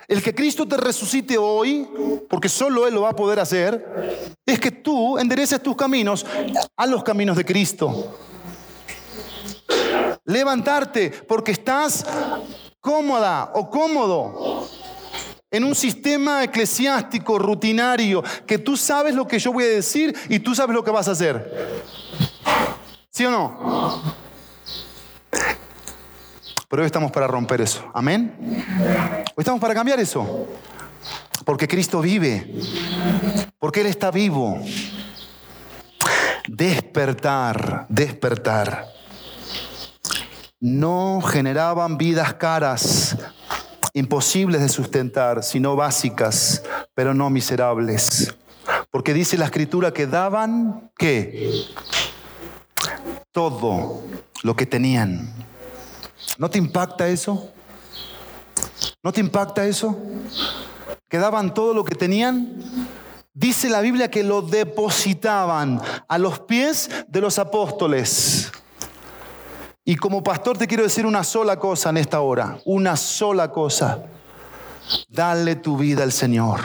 El 0.07 0.23
que 0.23 0.35
Cristo 0.35 0.67
te 0.67 0.77
resucite 0.77 1.37
hoy, 1.37 1.87
porque 2.31 2.49
solo 2.49 2.87
Él 2.87 2.95
lo 2.95 3.03
va 3.03 3.11
a 3.11 3.17
poder 3.17 3.41
hacer, 3.41 4.29
es 4.47 4.59
que 4.59 4.71
tú 4.71 5.19
endereces 5.19 5.62
tus 5.62 5.77
caminos 5.77 6.25
a 6.77 6.87
los 6.87 7.03
caminos 7.03 7.37
de 7.37 7.45
Cristo. 7.45 8.17
Levantarte 10.25 11.11
porque 11.11 11.53
estás 11.53 12.07
cómoda 12.81 13.51
o 13.55 13.69
cómodo 13.69 14.69
en 15.51 15.64
un 15.64 15.75
sistema 15.75 16.45
eclesiástico 16.45 17.38
rutinario 17.38 18.23
que 18.47 18.59
tú 18.59 18.77
sabes 18.77 19.14
lo 19.14 19.27
que 19.27 19.38
yo 19.38 19.53
voy 19.53 19.64
a 19.64 19.69
decir 19.69 20.17
y 20.29 20.38
tú 20.38 20.55
sabes 20.55 20.75
lo 20.75 20.85
que 20.85 20.91
vas 20.91 21.09
a 21.09 21.12
hacer. 21.12 21.85
¿Sí 23.11 23.25
o 23.25 23.31
no? 23.31 24.28
Pero 26.69 26.83
hoy 26.83 26.87
estamos 26.87 27.11
para 27.11 27.27
romper 27.27 27.63
eso. 27.63 27.91
Amén. 27.95 28.35
Hoy 28.41 29.39
estamos 29.39 29.59
para 29.59 29.73
cambiar 29.73 29.99
eso. 30.01 30.47
Porque 31.47 31.67
Cristo 31.67 32.03
vive. 32.03 32.55
Porque 33.59 33.81
Él 33.81 33.87
está 33.87 34.11
vivo. 34.11 34.61
Despertar, 36.47 37.87
despertar. 37.89 38.85
No 40.61 41.23
generaban 41.23 41.97
vidas 41.97 42.35
caras, 42.35 43.17
imposibles 43.95 44.61
de 44.61 44.69
sustentar, 44.69 45.43
sino 45.45 45.75
básicas, 45.75 46.63
pero 46.95 47.15
no 47.15 47.31
miserables. 47.31 48.35
Porque 48.91 49.15
dice 49.15 49.39
la 49.39 49.47
escritura 49.47 49.93
que 49.95 50.07
daban, 50.07 50.91
¿qué? 50.99 51.51
Todo 53.33 54.03
lo 54.43 54.55
que 54.55 54.67
tenían 54.67 55.48
¿No 56.38 56.48
te 56.48 56.57
impacta 56.57 57.09
eso? 57.09 57.51
¿No 59.03 59.12
te 59.12 59.20
impacta 59.20 59.66
eso? 59.66 59.98
¿Que 61.09 61.18
daban 61.18 61.53
todo 61.53 61.74
lo 61.74 61.85
que 61.85 61.96
tenían? 61.96 62.62
Dice 63.35 63.68
la 63.68 63.81
Biblia 63.81 64.09
que 64.09 64.22
lo 64.22 64.42
depositaban 64.42 65.81
a 66.07 66.16
los 66.18 66.38
pies 66.38 66.90
de 67.09 67.20
los 67.20 67.40
apóstoles. 67.40 68.53
Y 69.85 69.96
como 69.96 70.22
pastor 70.22 70.57
te 70.57 70.68
quiero 70.68 70.85
decir 70.85 71.07
una 71.07 71.24
sola 71.24 71.59
cosa 71.59 71.90
en 71.90 71.96
esta 71.96 72.20
hora, 72.20 72.61
una 72.64 72.96
sola 72.96 73.51
cosa. 73.51 74.05
Dale 75.09 75.57
tu 75.57 75.77
vida 75.77 76.05
al 76.05 76.12
Señor. 76.12 76.61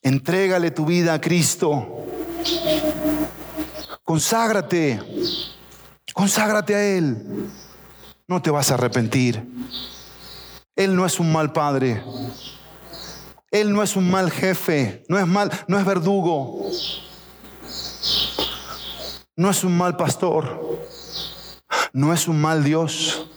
Entrégale 0.00 0.70
tu 0.70 0.86
vida 0.86 1.14
a 1.14 1.20
Cristo. 1.20 2.04
Conságrate. 4.04 5.02
Conságrate 6.18 6.74
a 6.74 6.84
Él. 6.84 7.48
No 8.26 8.42
te 8.42 8.50
vas 8.50 8.72
a 8.72 8.74
arrepentir. 8.74 9.40
Él 10.74 10.96
no 10.96 11.06
es 11.06 11.20
un 11.20 11.30
mal 11.30 11.52
padre. 11.52 12.02
Él 13.52 13.72
no 13.72 13.84
es 13.84 13.94
un 13.94 14.10
mal 14.10 14.32
jefe. 14.32 15.04
No 15.08 15.16
es 15.16 15.28
mal, 15.28 15.48
no 15.68 15.78
es 15.78 15.84
verdugo. 15.84 16.68
No 19.36 19.48
es 19.48 19.62
un 19.62 19.78
mal 19.78 19.96
pastor. 19.96 20.80
No 21.92 22.12
es 22.12 22.26
un 22.26 22.40
mal 22.40 22.64
Dios. 22.64 23.30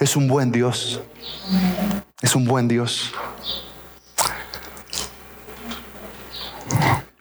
Es 0.00 0.16
un 0.16 0.26
buen 0.26 0.50
Dios. 0.50 1.00
Es 2.20 2.34
un 2.34 2.44
buen 2.44 2.66
Dios. 2.66 3.12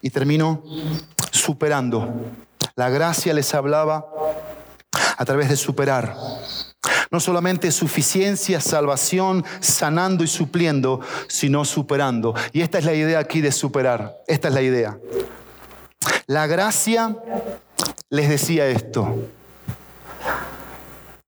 Y 0.02 0.10
termino 0.10 0.64
superando. 1.30 2.12
La 2.76 2.90
gracia 2.90 3.36
les 3.36 3.54
hablaba 3.54 4.08
a 5.18 5.26
través 5.26 5.50
de 5.50 5.56
superar. 5.56 6.16
No 7.12 7.20
solamente 7.20 7.72
suficiencia, 7.72 8.62
salvación, 8.62 9.44
sanando 9.60 10.24
y 10.24 10.28
supliendo, 10.28 11.02
sino 11.28 11.66
superando. 11.66 12.34
Y 12.52 12.62
esta 12.62 12.80
es 12.80 12.86
la 12.86 12.94
idea 12.94 13.20
aquí 13.20 13.42
de 13.42 13.52
superar. 13.52 14.18
Esta 14.28 14.50
es 14.50 14.54
la 14.54 14.62
idea. 14.62 14.98
La 16.28 16.48
gracia 16.48 17.16
les 18.10 18.30
decía 18.30 18.68
esto. 18.68 19.30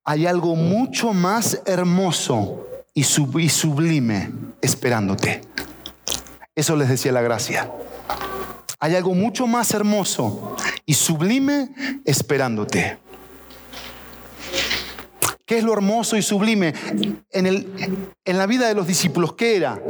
Hay 0.04 0.26
algo 0.26 0.56
mucho 0.56 1.13
más 1.13 1.62
hermoso 1.65 2.67
y 2.93 3.04
sublime 3.04 4.32
esperándote. 4.62 5.41
Eso 6.56 6.76
les 6.76 6.89
decía 6.89 7.12
la 7.12 7.21
gracia. 7.21 7.71
Hay 8.80 8.95
algo 8.95 9.13
mucho 9.13 9.47
más 9.47 9.71
hermoso 9.73 10.56
y 10.86 10.93
sublime 10.93 11.69
esperándote. 12.06 12.97
¿Qué 15.47 15.60
es 15.60 15.63
lo 15.63 15.71
hermoso 15.71 16.17
y 16.17 16.21
sublime 16.21 16.73
en, 17.31 17.45
el, 17.45 18.03
en 18.25 18.38
la 18.38 18.45
vida 18.45 18.67
de 18.67 18.75
los 18.75 18.86
discípulos? 18.86 19.31
¿Qué 19.33 19.55
era? 19.55 19.81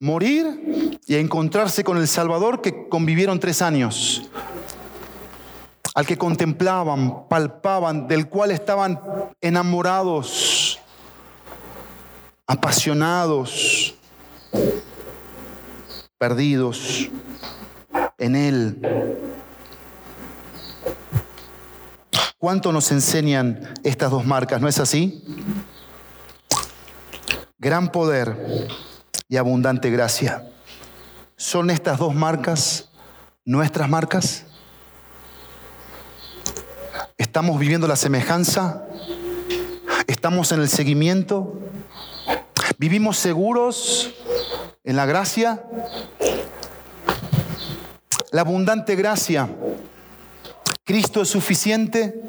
Morir 0.00 0.98
y 1.06 1.14
encontrarse 1.14 1.84
con 1.84 1.98
el 1.98 2.08
Salvador 2.08 2.60
que 2.60 2.88
convivieron 2.88 3.38
tres 3.38 3.62
años, 3.62 4.28
al 5.94 6.04
que 6.04 6.18
contemplaban, 6.18 7.28
palpaban, 7.28 8.08
del 8.08 8.28
cual 8.28 8.50
estaban 8.50 9.00
enamorados 9.40 10.80
apasionados, 12.44 13.94
perdidos 16.18 17.08
en 18.18 18.34
Él. 18.34 19.35
¿Cuánto 22.46 22.70
nos 22.70 22.92
enseñan 22.92 23.74
estas 23.82 24.08
dos 24.08 24.24
marcas? 24.24 24.60
¿No 24.60 24.68
es 24.68 24.78
así? 24.78 25.20
Gran 27.58 27.90
poder 27.90 28.68
y 29.28 29.36
abundante 29.36 29.90
gracia. 29.90 30.48
¿Son 31.34 31.70
estas 31.70 31.98
dos 31.98 32.14
marcas 32.14 32.88
nuestras 33.44 33.88
marcas? 33.88 34.44
¿Estamos 37.18 37.58
viviendo 37.58 37.88
la 37.88 37.96
semejanza? 37.96 38.86
¿Estamos 40.06 40.52
en 40.52 40.60
el 40.60 40.68
seguimiento? 40.68 41.58
¿Vivimos 42.78 43.16
seguros 43.16 44.14
en 44.84 44.94
la 44.94 45.04
gracia? 45.04 45.64
La 48.30 48.42
abundante 48.42 48.94
gracia. 48.94 49.48
Cristo 50.86 51.22
es 51.22 51.28
suficiente. 51.28 52.22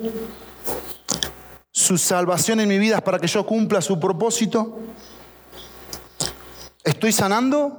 Su 1.71 1.99
salvación 1.99 2.59
en 2.59 2.67
mi 2.67 2.79
vida 2.79 2.95
es 2.95 3.01
para 3.03 3.19
que 3.19 3.27
yo 3.27 3.45
cumpla 3.45 3.81
su 3.81 3.99
propósito. 3.99 4.79
¿Estoy 6.83 7.11
sanando 7.11 7.77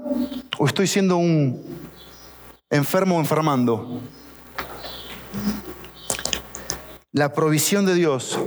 o 0.57 0.67
estoy 0.67 0.87
siendo 0.87 1.17
un 1.17 1.91
enfermo 2.71 3.17
o 3.17 3.21
enfermando? 3.21 4.03
La 7.11 7.33
provisión 7.33 7.85
de 7.85 7.95
Dios, 7.95 8.39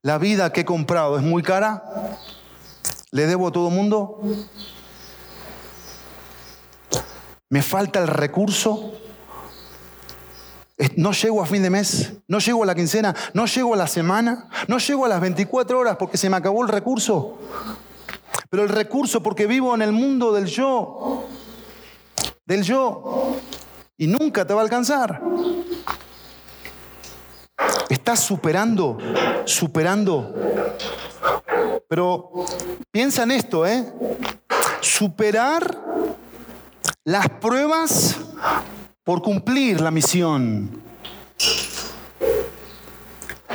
la 0.00 0.18
vida 0.18 0.52
que 0.52 0.60
he 0.60 0.64
comprado 0.64 1.18
es 1.18 1.24
muy 1.24 1.42
cara. 1.42 1.82
¿Le 3.10 3.26
debo 3.26 3.48
a 3.48 3.52
todo 3.52 3.68
mundo? 3.68 4.20
¿Me 7.48 7.62
falta 7.62 7.98
el 7.98 8.06
recurso? 8.06 8.92
No 10.96 11.12
llego 11.12 11.42
a 11.42 11.46
fin 11.46 11.62
de 11.62 11.70
mes, 11.70 12.12
no 12.28 12.38
llego 12.38 12.62
a 12.62 12.66
la 12.66 12.74
quincena, 12.74 13.14
no 13.34 13.46
llego 13.46 13.74
a 13.74 13.76
la 13.76 13.88
semana, 13.88 14.48
no 14.68 14.78
llego 14.78 15.04
a 15.04 15.08
las 15.08 15.20
24 15.20 15.76
horas 15.76 15.96
porque 15.96 16.16
se 16.16 16.30
me 16.30 16.36
acabó 16.36 16.62
el 16.62 16.68
recurso. 16.68 17.38
Pero 18.48 18.62
el 18.62 18.68
recurso 18.68 19.22
porque 19.22 19.46
vivo 19.46 19.74
en 19.74 19.82
el 19.82 19.92
mundo 19.92 20.32
del 20.32 20.46
yo, 20.46 21.26
del 22.46 22.62
yo, 22.62 23.36
y 23.96 24.06
nunca 24.06 24.46
te 24.46 24.54
va 24.54 24.60
a 24.60 24.64
alcanzar. 24.64 25.20
Estás 27.88 28.20
superando, 28.20 28.98
superando. 29.44 30.32
Pero 31.88 32.30
piensa 32.92 33.24
en 33.24 33.32
esto, 33.32 33.66
¿eh? 33.66 33.92
Superar 34.80 35.76
las 37.04 37.28
pruebas 37.28 38.16
por 39.08 39.22
cumplir 39.22 39.80
la 39.80 39.90
misión 39.90 40.82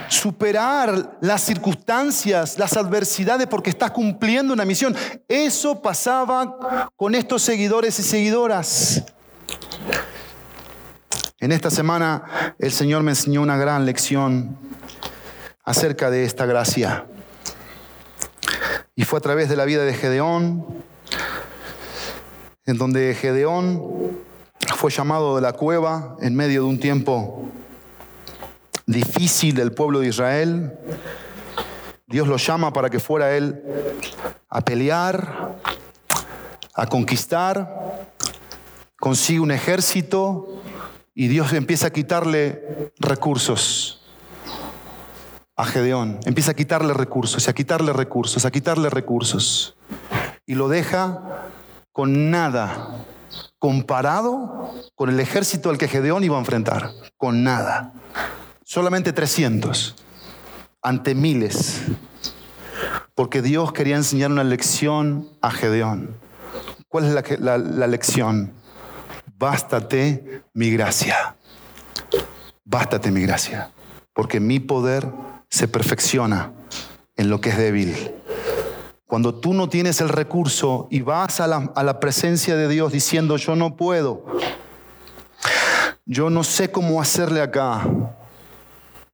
superar 0.10 1.20
las 1.22 1.44
circunstancias, 1.44 2.58
las 2.58 2.76
adversidades, 2.76 3.46
porque 3.46 3.70
estás 3.70 3.92
cumpliendo 3.92 4.52
una 4.52 4.66
misión. 4.66 4.96
Eso 5.28 5.80
pasaba 5.80 6.90
con 6.96 7.14
estos 7.14 7.44
seguidores 7.44 8.00
y 8.00 8.02
seguidoras. 8.02 9.04
En 11.40 11.52
esta 11.52 11.70
semana 11.70 12.56
el 12.58 12.72
Señor 12.72 13.04
me 13.04 13.12
enseñó 13.12 13.44
una 13.44 13.56
gran 13.56 13.86
lección 13.86 14.58
acerca 15.64 16.10
de 16.10 16.26
esta 16.26 16.48
gracia. 16.48 17.06
Y 18.96 19.04
fue 19.04 19.20
a 19.20 19.22
través 19.22 19.50
de 19.50 19.56
la 19.56 19.66
vida 19.66 19.86
de 19.86 19.94
Gedeón, 19.94 20.66
en 22.66 22.78
donde 22.80 23.14
Gedeón 23.14 24.33
fue 24.68 24.92
llamado 24.92 25.36
de 25.36 25.42
la 25.42 25.54
cueva 25.54 26.16
en 26.22 26.36
medio 26.36 26.64
de 26.64 26.68
un 26.68 26.80
tiempo 26.80 27.50
difícil 28.86 29.56
del 29.56 29.74
pueblo 29.74 30.00
de 30.00 30.08
Israel. 30.08 30.74
Dios 32.08 32.28
lo 32.28 32.38
llama 32.38 32.74
para 32.74 32.90
que 32.90 33.00
fuera 33.00 33.36
él 33.36 33.62
a 34.50 34.62
pelear, 34.62 35.58
a 36.76 36.86
conquistar, 36.88 38.08
consigue 39.00 39.40
un 39.40 39.52
ejército 39.52 40.62
y 41.16 41.28
Dios 41.28 41.54
empieza 41.54 41.88
a 41.88 41.92
quitarle 41.92 42.92
recursos 43.00 44.02
a 45.56 45.66
Gedeón. 45.66 46.20
Empieza 46.26 46.52
a 46.52 46.56
quitarle 46.56 46.94
recursos, 46.94 47.48
a 47.48 47.54
quitarle 47.54 47.94
recursos, 47.94 48.46
a 48.46 48.52
quitarle 48.52 48.90
recursos. 48.90 49.76
Y 50.46 50.56
lo 50.56 50.68
deja 50.68 51.50
con 51.92 52.32
nada 52.32 53.06
comparado 53.60 54.74
con 54.96 55.10
el 55.10 55.20
ejército 55.20 55.70
al 55.70 55.78
que 55.78 55.88
Gedeón 55.88 56.24
iba 56.24 56.36
a 56.36 56.40
enfrentar. 56.40 56.92
Con 57.18 57.44
nada. 57.44 57.94
Solamente 58.64 59.14
300 59.14 59.96
ante 60.82 61.16
miles. 61.16 61.82
Porque 63.16 63.42
Dios 63.42 63.72
quería 63.74 63.96
enseñar 63.96 64.32
una 64.32 64.44
lección 64.44 65.30
a 65.42 65.52
Gedeón. 65.52 66.18
¿Cuál 66.88 67.06
es 67.06 67.40
la, 67.40 67.58
la 67.58 67.88
lección? 67.88 68.54
Bástate 69.38 70.44
mi 70.54 70.72
gracia. 70.72 71.36
Bástate 72.66 73.12
mi 73.12 73.22
gracia. 73.22 73.72
Porque 74.14 74.40
mi 74.40 74.60
poder 74.60 75.12
se 75.50 75.68
perfecciona 75.68 76.52
en 77.16 77.30
lo 77.30 77.42
que 77.42 77.50
es 77.50 77.58
débil. 77.58 78.12
Cuando 79.14 79.36
tú 79.36 79.54
no 79.54 79.70
tienes 79.70 80.02
el 80.02 80.10
recurso 80.10 80.88
y 80.90 81.02
vas 81.02 81.40
a 81.40 81.46
la, 81.46 81.72
a 81.76 81.84
la, 81.84 82.00
presencia 82.00 82.56
de 82.56 82.68
Dios 82.68 82.92
diciendo, 82.92 83.38
yo 83.38 83.56
no 83.56 83.76
puedo, 83.76 84.26
yo 86.04 86.32
no 86.32 86.44
sé 86.44 86.72
cómo 86.72 87.00
hacerle 87.00 87.40
acá, 87.40 87.88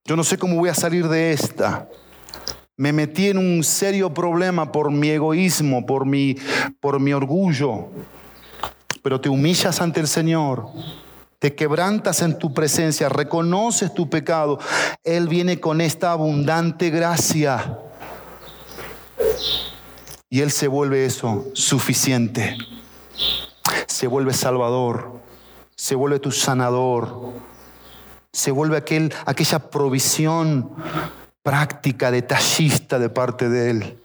yo 0.06 0.16
no 0.16 0.24
sé 0.24 0.38
cómo 0.38 0.56
voy 0.56 0.70
a 0.70 0.74
salir 0.74 1.06
de 1.06 1.32
esta. 1.32 1.86
Me 2.78 2.94
metí 2.94 3.28
en 3.28 3.36
un 3.36 3.62
serio 3.62 4.14
problema 4.14 4.72
por 4.72 4.90
mi 4.90 5.10
egoísmo, 5.10 5.84
por 5.84 6.06
mi, 6.06 6.34
por 6.80 6.98
mi 6.98 7.12
orgullo. 7.12 7.88
Pero 9.02 9.20
te 9.20 9.28
humillas 9.28 9.82
ante 9.82 10.00
el 10.00 10.08
Señor, 10.08 10.66
te 11.38 11.54
quebrantas 11.54 12.22
en 12.22 12.38
tu 12.38 12.54
presencia, 12.54 13.10
reconoces 13.10 13.92
tu 13.92 14.08
pecado. 14.08 14.60
Él 15.04 15.28
viene 15.28 15.60
con 15.60 15.82
esta 15.82 16.12
abundante 16.12 16.88
gracia. 16.88 17.76
Y 20.30 20.40
Él 20.40 20.50
se 20.50 20.68
vuelve 20.68 21.04
eso, 21.04 21.44
suficiente. 21.52 22.56
Se 23.86 24.06
vuelve 24.06 24.32
salvador, 24.32 25.20
se 25.74 25.94
vuelve 25.94 26.18
tu 26.20 26.30
sanador 26.30 27.34
se 28.32 28.50
vuelve 28.50 28.76
aquel, 28.76 29.12
aquella 29.26 29.58
provisión 29.70 30.70
práctica, 31.42 32.10
detallista 32.10 32.98
de 32.98 33.08
parte 33.08 33.48
de 33.48 33.70
Él. 33.70 33.98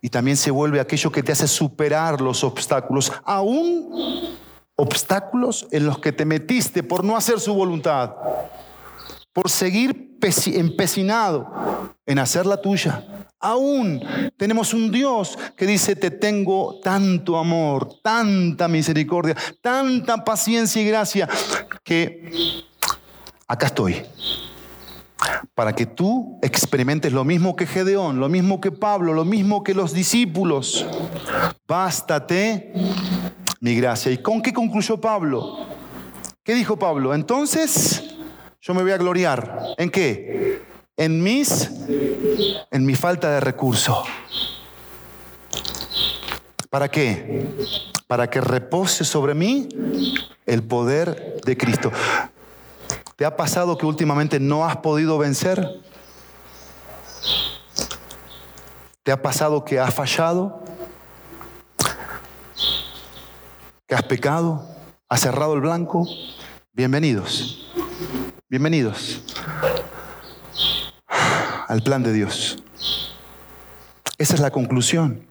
Y 0.00 0.10
también 0.10 0.36
se 0.36 0.52
vuelve 0.52 0.80
aquello 0.80 1.10
que 1.10 1.22
te 1.22 1.32
hace 1.32 1.48
superar 1.48 2.20
los 2.20 2.44
obstáculos, 2.44 3.12
aún 3.24 4.36
obstáculos 4.76 5.66
en 5.72 5.86
los 5.86 5.98
que 5.98 6.12
te 6.12 6.24
metiste 6.24 6.84
por 6.84 7.02
no 7.02 7.16
hacer 7.16 7.40
su 7.40 7.52
voluntad, 7.54 8.14
por 9.32 9.50
seguir 9.50 10.07
empecinado 10.20 11.94
en 12.06 12.18
hacer 12.18 12.46
la 12.46 12.60
tuya. 12.60 13.04
Aún 13.40 14.02
tenemos 14.36 14.74
un 14.74 14.90
Dios 14.90 15.38
que 15.56 15.66
dice, 15.66 15.94
te 15.94 16.10
tengo 16.10 16.80
tanto 16.82 17.38
amor, 17.38 18.00
tanta 18.02 18.66
misericordia, 18.66 19.36
tanta 19.60 20.24
paciencia 20.24 20.82
y 20.82 20.86
gracia, 20.86 21.28
que 21.84 22.64
acá 23.46 23.66
estoy. 23.66 24.02
Para 25.54 25.74
que 25.74 25.86
tú 25.86 26.38
experimentes 26.42 27.12
lo 27.12 27.24
mismo 27.24 27.54
que 27.54 27.66
Gedeón, 27.66 28.18
lo 28.18 28.28
mismo 28.28 28.60
que 28.60 28.72
Pablo, 28.72 29.12
lo 29.12 29.24
mismo 29.24 29.62
que 29.62 29.74
los 29.74 29.92
discípulos. 29.92 30.86
Bástate 31.66 32.72
mi 33.60 33.74
gracia. 33.74 34.12
¿Y 34.12 34.18
con 34.18 34.40
qué 34.40 34.52
concluyó 34.52 35.00
Pablo? 35.00 35.66
¿Qué 36.44 36.54
dijo 36.54 36.78
Pablo? 36.78 37.14
Entonces 37.14 38.07
yo 38.68 38.74
me 38.74 38.82
voy 38.82 38.92
a 38.92 38.98
gloriar. 38.98 39.74
¿En 39.78 39.88
qué? 39.88 40.62
En 40.94 41.22
mis, 41.22 41.70
en 42.70 42.84
mi 42.84 42.94
falta 42.94 43.30
de 43.30 43.40
recurso. 43.40 44.04
¿Para 46.68 46.90
qué? 46.90 47.48
Para 48.06 48.28
que 48.28 48.42
repose 48.42 49.06
sobre 49.06 49.32
mí 49.34 49.70
el 50.44 50.62
poder 50.62 51.40
de 51.46 51.56
Cristo. 51.56 51.90
¿Te 53.16 53.24
ha 53.24 53.34
pasado 53.38 53.78
que 53.78 53.86
últimamente 53.86 54.38
no 54.38 54.66
has 54.66 54.76
podido 54.76 55.16
vencer? 55.16 55.66
¿Te 59.02 59.12
ha 59.12 59.22
pasado 59.22 59.64
que 59.64 59.80
has 59.80 59.94
fallado? 59.94 60.62
¿Que 63.86 63.94
has 63.94 64.02
pecado? 64.02 64.68
¿Has 65.08 65.22
cerrado 65.22 65.54
el 65.54 65.62
blanco? 65.62 66.06
Bienvenidos. 66.74 67.64
Bienvenidos 68.50 69.20
al 71.66 71.82
plan 71.82 72.02
de 72.02 72.14
Dios. 72.14 72.56
Esa 74.16 74.34
es 74.34 74.40
la 74.40 74.50
conclusión. 74.50 75.26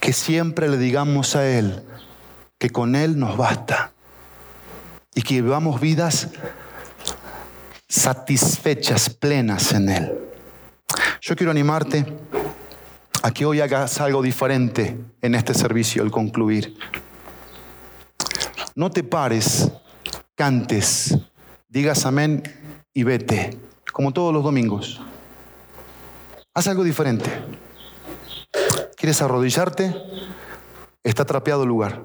que 0.00 0.12
siempre 0.12 0.68
le 0.68 0.78
digamos 0.78 1.36
a 1.36 1.46
Él 1.46 1.84
que 2.58 2.70
con 2.70 2.96
Él 2.96 3.20
nos 3.20 3.36
basta 3.36 3.92
y 5.14 5.22
que 5.22 5.40
vivamos 5.40 5.80
vidas 5.80 6.30
satisfechas, 7.88 9.08
plenas 9.08 9.70
en 9.70 9.88
Él. 9.88 10.12
Yo 11.20 11.36
quiero 11.36 11.52
animarte 11.52 12.04
a 13.22 13.30
que 13.30 13.44
hoy 13.44 13.60
hagas 13.60 14.00
algo 14.00 14.22
diferente 14.22 14.98
en 15.20 15.36
este 15.36 15.54
servicio 15.54 16.02
al 16.02 16.10
concluir. 16.10 16.76
No 18.74 18.90
te 18.90 19.04
pares, 19.04 19.70
cantes, 20.34 21.16
digas 21.72 22.04
amén 22.04 22.42
y 22.92 23.02
vete, 23.02 23.56
como 23.94 24.12
todos 24.12 24.34
los 24.34 24.44
domingos. 24.44 25.00
Haz 26.52 26.68
algo 26.68 26.84
diferente. 26.84 27.30
¿Quieres 28.94 29.22
arrodillarte? 29.22 29.96
Está 31.02 31.24
trapeado 31.24 31.62
el 31.62 31.70
lugar. 31.70 32.02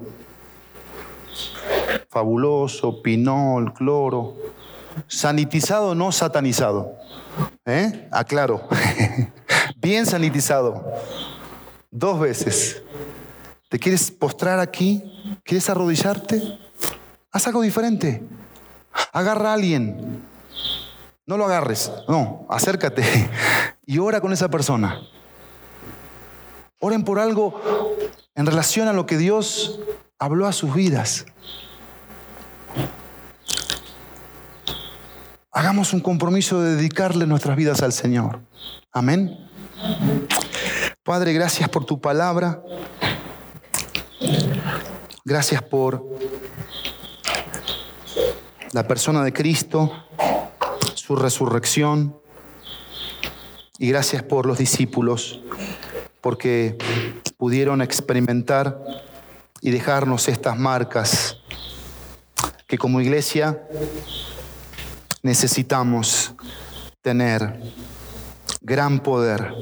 Fabuloso, 2.08 3.02
pinol, 3.02 3.74
cloro. 3.74 4.38
Sanitizado, 5.06 5.94
no 5.94 6.12
satanizado. 6.12 6.94
¿Eh? 7.66 8.08
Aclaro. 8.10 8.66
Bien 9.76 10.06
sanitizado. 10.06 10.82
Dos 11.90 12.18
veces. 12.18 12.82
¿Te 13.68 13.78
quieres 13.78 14.10
postrar 14.10 14.60
aquí? 14.60 15.04
¿Quieres 15.44 15.68
arrodillarte? 15.68 16.58
Haz 17.30 17.46
algo 17.46 17.60
diferente. 17.60 18.22
Agarra 19.12 19.50
a 19.50 19.54
alguien. 19.54 20.22
No 21.26 21.36
lo 21.36 21.44
agarres. 21.44 21.92
No, 22.08 22.46
acércate 22.48 23.04
y 23.86 23.98
ora 23.98 24.20
con 24.20 24.32
esa 24.32 24.48
persona. 24.48 25.00
Oren 26.78 27.04
por 27.04 27.18
algo 27.18 27.60
en 28.34 28.46
relación 28.46 28.86
a 28.86 28.92
lo 28.92 29.06
que 29.06 29.16
Dios 29.16 29.80
habló 30.18 30.46
a 30.46 30.52
sus 30.52 30.74
vidas. 30.74 31.26
Hagamos 35.50 35.92
un 35.92 36.00
compromiso 36.00 36.60
de 36.60 36.76
dedicarle 36.76 37.26
nuestras 37.26 37.56
vidas 37.56 37.82
al 37.82 37.92
Señor. 37.92 38.40
Amén. 38.92 39.36
Padre, 41.02 41.32
gracias 41.32 41.68
por 41.68 41.84
tu 41.84 42.00
palabra. 42.00 42.62
Gracias 45.24 45.62
por 45.62 46.06
la 48.72 48.86
persona 48.86 49.24
de 49.24 49.32
Cristo, 49.32 49.92
su 50.94 51.16
resurrección. 51.16 52.20
Y 53.78 53.88
gracias 53.88 54.22
por 54.22 54.46
los 54.46 54.58
discípulos, 54.58 55.40
porque 56.20 56.76
pudieron 57.36 57.80
experimentar 57.80 58.78
y 59.60 59.70
dejarnos 59.70 60.28
estas 60.28 60.58
marcas 60.58 61.38
que 62.66 62.76
como 62.76 63.00
iglesia 63.00 63.62
necesitamos 65.22 66.34
tener 67.00 67.60
gran 68.60 69.00
poder, 69.00 69.54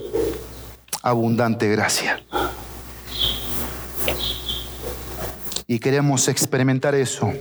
abundante 1.03 1.69
gracia. 1.69 2.21
Y 5.69 5.79
queremos 5.79 6.29
experimentar 6.29 6.95
eso, 6.95 7.33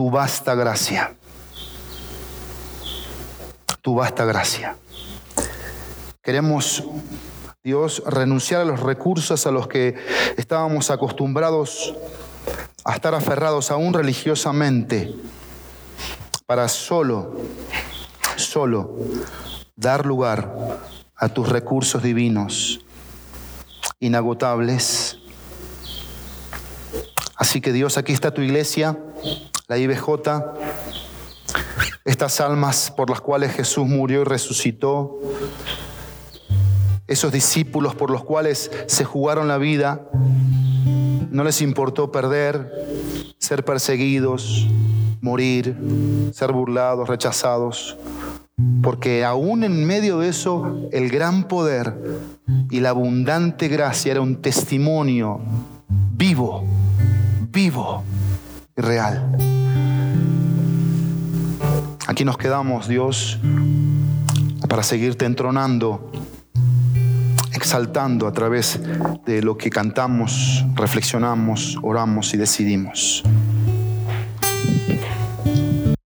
tu 0.00 0.10
vasta 0.10 0.54
gracia. 0.54 1.14
Tu 3.82 3.94
vasta 3.94 4.24
gracia. 4.24 4.74
Queremos, 6.22 6.84
Dios, 7.62 8.02
renunciar 8.06 8.62
a 8.62 8.64
los 8.64 8.80
recursos 8.80 9.46
a 9.46 9.50
los 9.50 9.68
que 9.68 9.96
estábamos 10.38 10.90
acostumbrados 10.90 11.94
a 12.82 12.94
estar 12.94 13.14
aferrados 13.14 13.70
aún 13.70 13.92
religiosamente 13.92 15.14
para 16.46 16.66
solo, 16.68 17.36
solo 18.36 18.96
dar 19.76 20.06
lugar 20.06 20.80
a 21.14 21.28
tus 21.28 21.46
recursos 21.46 22.02
divinos, 22.02 22.80
inagotables. 23.98 25.18
Así 27.36 27.60
que 27.60 27.74
Dios, 27.74 27.98
aquí 27.98 28.14
está 28.14 28.32
tu 28.32 28.40
iglesia, 28.40 28.96
la 29.70 29.78
IBJ, 29.78 30.08
estas 32.04 32.40
almas 32.40 32.92
por 32.96 33.08
las 33.08 33.20
cuales 33.20 33.52
Jesús 33.52 33.86
murió 33.86 34.22
y 34.22 34.24
resucitó, 34.24 35.20
esos 37.06 37.30
discípulos 37.30 37.94
por 37.94 38.10
los 38.10 38.24
cuales 38.24 38.68
se 38.86 39.04
jugaron 39.04 39.46
la 39.46 39.58
vida, 39.58 40.08
no 41.30 41.44
les 41.44 41.62
importó 41.62 42.10
perder, 42.10 42.68
ser 43.38 43.64
perseguidos, 43.64 44.66
morir, 45.20 45.76
ser 46.32 46.50
burlados, 46.50 47.08
rechazados, 47.08 47.96
porque 48.82 49.24
aún 49.24 49.62
en 49.62 49.86
medio 49.86 50.18
de 50.18 50.30
eso 50.30 50.88
el 50.90 51.10
gran 51.10 51.46
poder 51.46 51.96
y 52.72 52.80
la 52.80 52.88
abundante 52.88 53.68
gracia 53.68 54.10
era 54.10 54.20
un 54.20 54.42
testimonio 54.42 55.40
vivo, 55.88 56.64
vivo 57.52 58.02
y 58.76 58.80
real. 58.80 59.59
Aquí 62.10 62.24
nos 62.24 62.36
quedamos, 62.36 62.88
Dios, 62.88 63.38
para 64.68 64.82
seguirte 64.82 65.26
entronando, 65.26 66.10
exaltando 67.52 68.26
a 68.26 68.32
través 68.32 68.80
de 69.24 69.42
lo 69.42 69.56
que 69.56 69.70
cantamos, 69.70 70.64
reflexionamos, 70.74 71.78
oramos 71.82 72.34
y 72.34 72.36
decidimos. 72.36 73.22